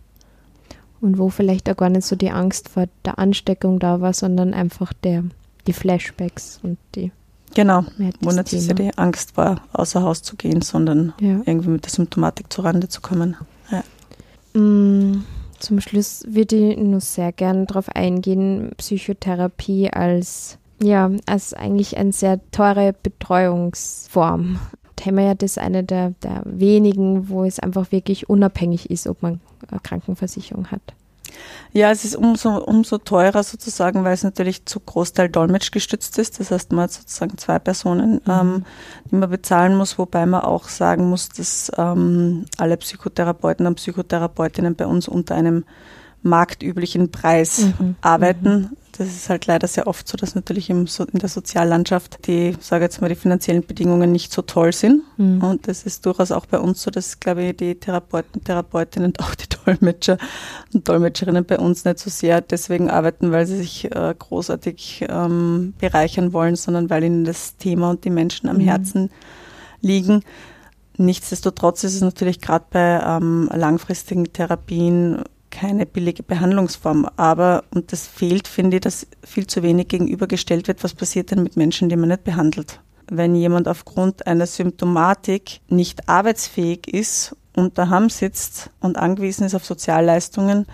[1.01, 4.53] Und wo vielleicht auch gar nicht so die Angst vor der Ansteckung da war, sondern
[4.53, 5.23] einfach der,
[5.67, 7.11] die Flashbacks und die.
[7.53, 7.85] Genau,
[8.21, 11.41] wo nicht so die Angst war, außer Haus zu gehen, sondern ja.
[11.45, 13.37] irgendwie mit der Symptomatik zurande zu kommen.
[13.71, 14.59] Ja.
[14.59, 15.23] Mm.
[15.65, 22.11] Zum Schluss würde ich nur sehr gern darauf eingehen, Psychotherapie als ja, als eigentlich eine
[22.11, 24.59] sehr teure Betreuungsform.
[25.01, 29.79] Hämmerjad ist eine der, der wenigen, wo es einfach wirklich unabhängig ist, ob man eine
[29.79, 30.81] Krankenversicherung hat.
[31.73, 36.39] Ja, es ist umso, umso teurer sozusagen, weil es natürlich zu Großteil Dolmetsch gestützt ist.
[36.39, 38.31] Das heißt, man hat sozusagen zwei Personen, mhm.
[38.31, 38.65] ähm,
[39.11, 44.75] die man bezahlen muss, wobei man auch sagen muss, dass ähm, alle Psychotherapeuten und Psychotherapeutinnen
[44.75, 45.65] bei uns unter einem
[46.21, 47.95] marktüblichen Preis mhm.
[48.01, 48.77] arbeiten.
[48.97, 52.55] Das ist halt leider sehr oft so, dass natürlich im so in der Soziallandschaft die,
[52.61, 55.01] sage jetzt mal, die finanziellen Bedingungen nicht so toll sind.
[55.17, 55.43] Mhm.
[55.43, 59.19] Und das ist durchaus auch bei uns so, dass, glaube ich, die Therapeuten, Therapeutinnen und
[59.19, 60.17] auch die Dolmetscher
[60.73, 65.73] und Dolmetscherinnen bei uns nicht so sehr deswegen arbeiten, weil sie sich äh, großartig ähm,
[65.77, 68.61] bereichern wollen, sondern weil ihnen das Thema und die Menschen am mhm.
[68.61, 69.09] Herzen
[69.81, 70.21] liegen.
[70.97, 75.23] Nichtsdestotrotz ist es natürlich gerade bei ähm, langfristigen Therapien
[75.55, 77.07] keine billige Behandlungsform.
[77.15, 81.43] Aber, und das fehlt, finde ich, dass viel zu wenig gegenübergestellt wird, was passiert denn
[81.43, 82.81] mit Menschen, die man nicht behandelt.
[83.09, 89.63] Wenn jemand aufgrund einer Symptomatik nicht arbeitsfähig ist und daheim sitzt und angewiesen ist auf
[89.63, 90.65] Sozialleistungen,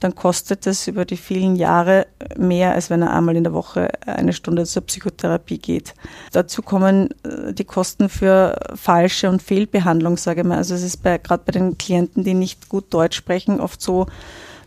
[0.00, 3.90] dann kostet es über die vielen Jahre mehr, als wenn er einmal in der Woche
[4.06, 5.94] eine Stunde zur Psychotherapie geht.
[6.32, 10.56] Dazu kommen äh, die Kosten für falsche und Fehlbehandlung, sage ich mal.
[10.56, 14.06] Also es ist bei, gerade bei den Klienten, die nicht gut Deutsch sprechen, oft so,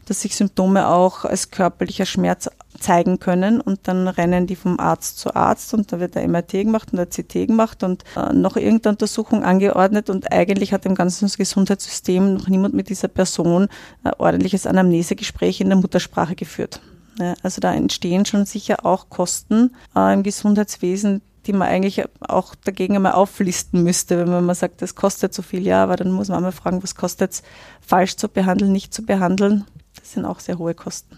[0.05, 2.49] dass sich Symptome auch als körperlicher Schmerz
[2.79, 6.51] zeigen können und dann rennen die vom Arzt zu Arzt und da wird der MRT
[6.51, 10.95] gemacht und der CT gemacht und äh, noch irgendeine Untersuchung angeordnet und eigentlich hat im
[10.95, 13.67] ganzen Gesundheitssystem noch niemand mit dieser Person
[14.03, 16.81] ein ordentliches Anamnesegespräch in der Muttersprache geführt.
[17.19, 22.55] Ja, also da entstehen schon sicher auch Kosten äh, im Gesundheitswesen, die man eigentlich auch
[22.55, 26.11] dagegen einmal auflisten müsste, wenn man mal sagt, das kostet so viel, ja, aber dann
[26.11, 27.43] muss man einmal fragen, was kostet es,
[27.81, 29.65] falsch zu behandeln, nicht zu behandeln.
[29.99, 31.17] Das sind auch sehr hohe Kosten.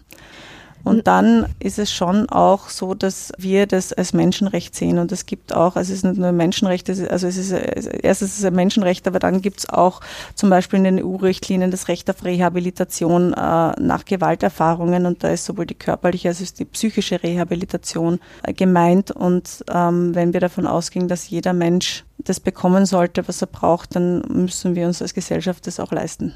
[0.86, 4.99] Und dann ist es schon auch so, dass wir das als Menschenrecht sehen.
[4.99, 8.33] Und es gibt auch, also es ist nicht nur ein Menschenrecht, also es ist, erstens
[8.33, 10.01] ist es ein Menschenrecht, aber dann gibt es auch
[10.36, 15.07] zum Beispiel in den EU-Richtlinien das Recht auf Rehabilitation äh, nach Gewalterfahrungen.
[15.07, 19.09] Und da ist sowohl die körperliche als auch die psychische Rehabilitation äh, gemeint.
[19.09, 23.95] Und ähm, wenn wir davon ausgehen, dass jeder Mensch das bekommen sollte, was er braucht,
[23.95, 26.33] dann müssen wir uns als Gesellschaft das auch leisten.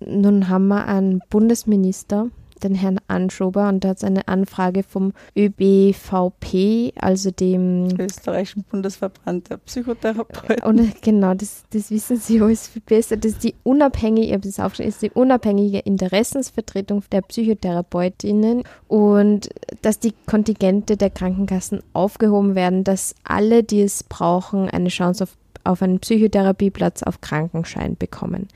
[0.00, 2.28] Nun haben wir einen Bundesminister,
[2.62, 9.50] den Herrn Anschober und da hat es eine Anfrage vom ÖBVP, also dem österreichischen Bundesverband
[9.50, 10.62] der Psychotherapeuten.
[10.64, 13.16] Und genau, das, das wissen Sie alles viel besser.
[13.16, 19.48] Das ist die unabhängige, ich habe das aufgeschrieben, ist die unabhängige Interessensvertretung der Psychotherapeutinnen und
[19.82, 25.36] dass die Kontingente der Krankenkassen aufgehoben werden, dass alle, die es brauchen, eine Chance auf,
[25.64, 28.48] auf einen Psychotherapieplatz auf Krankenschein bekommen.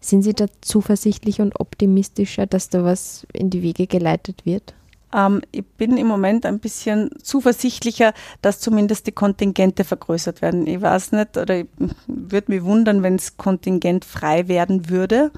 [0.00, 4.74] Sind Sie da zuversichtlich und optimistischer, dass da was in die Wege geleitet wird?
[5.14, 10.66] Ähm, ich bin im Moment ein bisschen zuversichtlicher, dass zumindest die Kontingente vergrößert werden.
[10.66, 11.66] Ich weiß nicht, oder ich
[12.06, 15.32] würde mich wundern, wenn es kontingentfrei werden würde.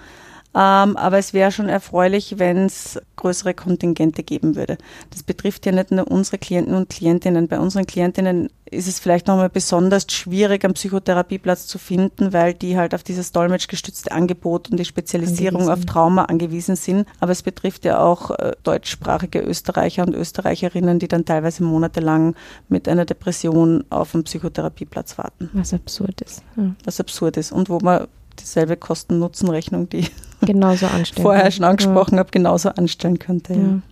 [0.53, 4.79] Ähm, aber es wäre schon erfreulich, wenn es größere Kontingente geben würde.
[5.11, 7.47] Das betrifft ja nicht nur unsere Klienten und Klientinnen.
[7.47, 12.77] Bei unseren Klientinnen ist es vielleicht nochmal besonders schwierig, einen Psychotherapieplatz zu finden, weil die
[12.77, 15.89] halt auf dieses dolmetschgestützte Angebot und die Spezialisierung angewiesen.
[15.89, 17.07] auf Trauma angewiesen sind.
[17.21, 22.35] Aber es betrifft ja auch äh, deutschsprachige Österreicher und Österreicherinnen, die dann teilweise monatelang
[22.69, 25.51] mit einer Depression auf einen Psychotherapieplatz warten.
[25.53, 26.43] Was absurd ist.
[26.57, 26.75] Ja.
[26.85, 28.09] Was absurd ist und wo man
[28.39, 30.07] dieselbe Kosten-Nutzen-Rechnung, die
[30.41, 32.21] genauso anstellen vorher schon angesprochen ja.
[32.21, 33.55] habe, genauso anstellen könnte.
[33.55, 33.83] Ja.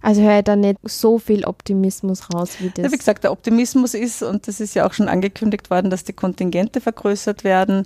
[0.00, 2.84] Also höre ich da nicht so viel Optimismus raus, wie das.
[2.84, 6.04] Ja, wie gesagt, der Optimismus ist, und das ist ja auch schon angekündigt worden, dass
[6.04, 7.84] die Kontingente vergrößert werden.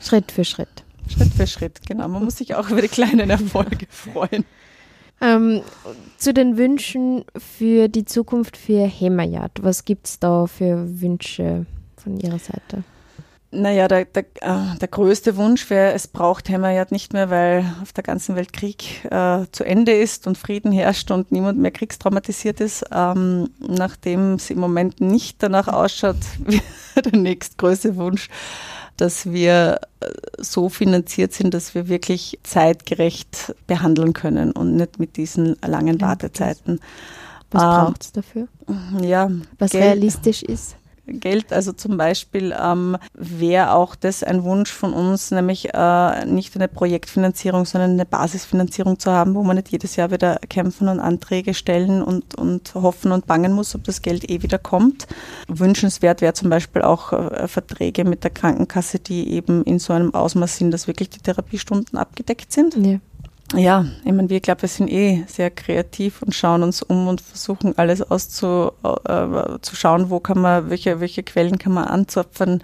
[0.00, 0.84] Schritt für Schritt.
[1.08, 2.08] Schritt für Schritt, genau.
[2.08, 4.44] Man muss sich auch über die kleinen Erfolge freuen.
[5.20, 5.60] Ähm,
[6.16, 9.52] zu den Wünschen für die Zukunft für Hemayat.
[9.60, 12.84] Was gibt es da für Wünsche von Ihrer Seite?
[13.52, 17.92] Naja, der, der, äh, der größte Wunsch wäre, es braucht Hämmerjad nicht mehr, weil auf
[17.92, 22.60] der ganzen Welt Krieg äh, zu Ende ist und Frieden herrscht und niemand mehr kriegstraumatisiert
[22.60, 22.84] ist.
[22.92, 28.28] Ähm, nachdem es im Moment nicht danach ausschaut, wäre der nächstgrößte Wunsch,
[28.96, 30.06] dass wir äh,
[30.38, 36.78] so finanziert sind, dass wir wirklich zeitgerecht behandeln können und nicht mit diesen langen Wartezeiten.
[37.50, 38.46] Was ähm, braucht es dafür?
[39.00, 39.28] Ja,
[39.58, 39.84] was Geld.
[39.84, 40.76] realistisch ist.
[41.10, 41.52] Geld.
[41.52, 46.68] Also zum Beispiel ähm, wäre auch das ein Wunsch von uns, nämlich äh, nicht eine
[46.68, 51.54] Projektfinanzierung, sondern eine Basisfinanzierung zu haben, wo man nicht jedes Jahr wieder kämpfen und Anträge
[51.54, 55.06] stellen und, und hoffen und bangen muss, ob das Geld eh wieder kommt.
[55.48, 60.14] Wünschenswert wäre zum Beispiel auch äh, Verträge mit der Krankenkasse, die eben in so einem
[60.14, 62.76] Ausmaß sind, dass wirklich die Therapiestunden abgedeckt sind.
[62.76, 62.98] Ja.
[63.56, 67.20] Ja, ich meine, wir glaube, wir sind eh sehr kreativ und schauen uns um und
[67.20, 68.72] versuchen alles auszuschauen,
[69.04, 72.62] äh, wo kann man, welche, welche Quellen kann man anzapfen.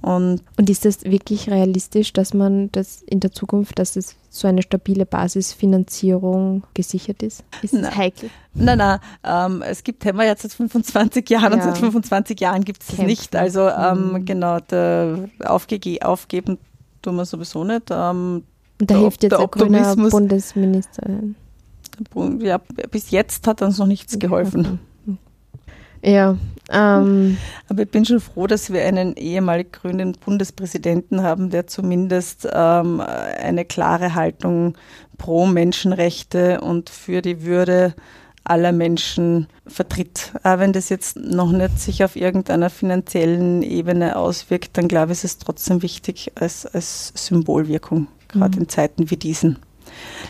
[0.00, 4.48] Und, und ist das wirklich realistisch, dass man das in der Zukunft, dass es so
[4.48, 7.44] eine stabile Basisfinanzierung gesichert ist?
[7.60, 8.30] Ist es heikel?
[8.54, 9.00] Nein, nein.
[9.22, 11.58] Ähm, es gibt Hämmer jetzt seit 25 Jahren ja.
[11.58, 13.36] und seit 25 Jahren gibt es es nicht.
[13.36, 14.24] Also ähm, mhm.
[14.24, 14.58] genau,
[16.00, 16.58] aufgeben
[17.02, 17.88] tun wir sowieso nicht.
[17.90, 18.44] Ähm,
[18.80, 21.04] und da hilft jetzt der, grüner Bundesminister.
[22.40, 22.58] Ja,
[22.90, 24.80] bis jetzt hat uns noch nichts geholfen.
[26.04, 26.36] Ja.
[26.70, 27.36] Ähm.
[27.68, 33.00] Aber ich bin schon froh, dass wir einen ehemalig grünen Bundespräsidenten haben, der zumindest ähm,
[33.00, 34.74] eine klare Haltung
[35.18, 37.94] pro Menschenrechte und für die Würde
[38.44, 40.32] aller Menschen vertritt.
[40.42, 45.18] Auch wenn das jetzt noch nicht sich auf irgendeiner finanziellen Ebene auswirkt, dann glaube ich,
[45.18, 48.62] ist es trotzdem wichtig als, als Symbolwirkung gerade mhm.
[48.62, 49.58] in Zeiten wie diesen.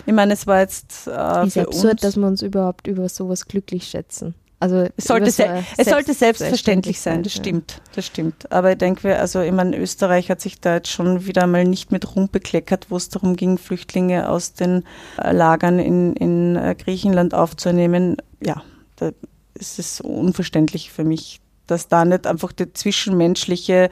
[0.06, 3.46] Ich meine, es war jetzt äh, ist absurd, uns, dass wir uns überhaupt über sowas
[3.46, 4.34] glücklich schätzen.
[4.62, 8.52] Also es sollte, se es sollte selbstverständlich sein, das stimmt, das stimmt.
[8.52, 11.90] Aber ich denke, also ich meine, Österreich hat sich da jetzt schon wieder mal nicht
[11.90, 14.84] mit rumbekleckert, wo es darum ging, Flüchtlinge aus den
[15.20, 18.18] äh, Lagern in, in äh, Griechenland aufzunehmen.
[18.40, 18.62] Ja,
[18.94, 19.10] da
[19.54, 23.90] ist es unverständlich für mich, dass da nicht einfach die zwischenmenschliche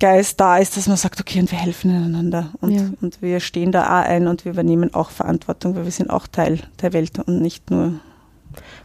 [0.00, 2.82] Geist da ist, dass man sagt, okay, und wir helfen einander und, ja.
[3.02, 6.26] und wir stehen da auch ein und wir übernehmen auch Verantwortung, weil wir sind auch
[6.26, 8.00] Teil der Welt und nicht nur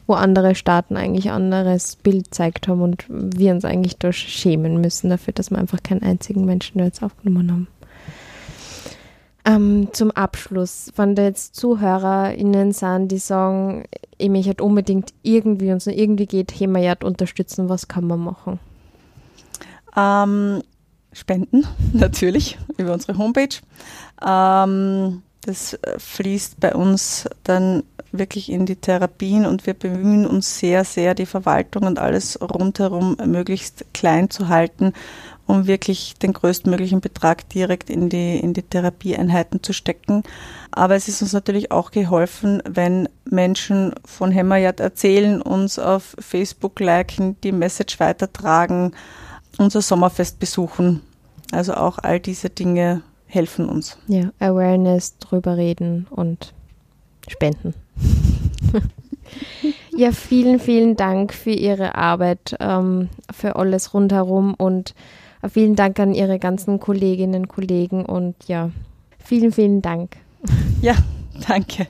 [0.08, 5.10] wo andere Staaten eigentlich anderes Bild zeigt haben und wir uns eigentlich durch schämen müssen
[5.10, 7.68] dafür, dass wir einfach keinen einzigen Menschen jetzt aufgenommen haben.
[9.46, 13.86] Ähm, zum Abschluss, wenn da jetzt ZuhörerInnen sind, die sagen,
[14.18, 18.60] ich möchte unbedingt irgendwie, uns irgendwie geht, Hemayat unterstützen, was kann man machen?
[20.00, 20.64] Ähm,
[21.14, 23.58] spenden, natürlich, über unsere Homepage.
[24.26, 30.84] Ähm, das fließt bei uns dann wirklich in die Therapien und wir bemühen uns sehr,
[30.84, 34.94] sehr, die Verwaltung und alles rundherum möglichst klein zu halten,
[35.46, 40.24] um wirklich den größtmöglichen Betrag direkt in die, in die Therapieeinheiten zu stecken.
[40.72, 46.80] Aber es ist uns natürlich auch geholfen, wenn Menschen von Hämmerjad erzählen, uns auf Facebook
[46.80, 48.94] liken, die Message weitertragen,
[49.60, 51.02] unser Sommerfest besuchen.
[51.52, 53.98] Also auch all diese Dinge helfen uns.
[54.08, 56.54] Ja, Awareness, drüber reden und
[57.28, 57.74] spenden.
[59.96, 64.96] ja, vielen, vielen Dank für Ihre Arbeit, ähm, für alles rundherum und
[65.48, 68.72] vielen Dank an Ihre ganzen Kolleginnen und Kollegen und ja,
[69.20, 70.18] vielen, vielen Dank.
[70.82, 70.96] Ja,
[71.48, 71.88] danke.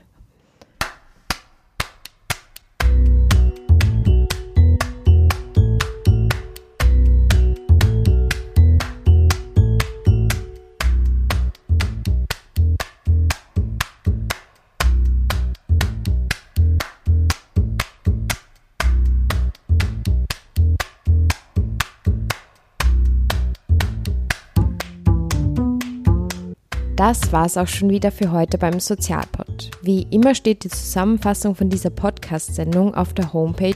[27.10, 29.72] Das war's auch schon wieder für heute beim Sozialpod.
[29.82, 33.74] Wie immer steht die Zusammenfassung von dieser Podcast-Sendung auf der Homepage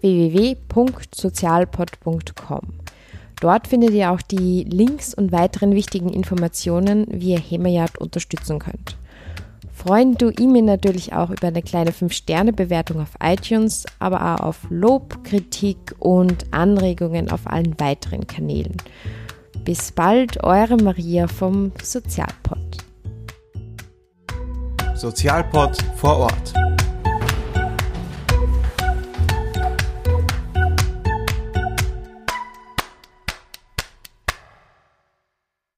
[0.00, 2.62] www.sozialpod.com.
[3.40, 8.96] Dort findet ihr auch die Links und weiteren wichtigen Informationen, wie ihr Hemayard unterstützen könnt.
[9.72, 14.66] Freuen du ihn mir natürlich auch über eine kleine 5-Sterne-Bewertung auf iTunes, aber auch auf
[14.68, 18.78] Lob, Kritik und Anregungen auf allen weiteren Kanälen.
[19.64, 22.58] Bis bald, eure Maria vom Sozialpod.
[24.94, 26.52] Sozialpod vor Ort.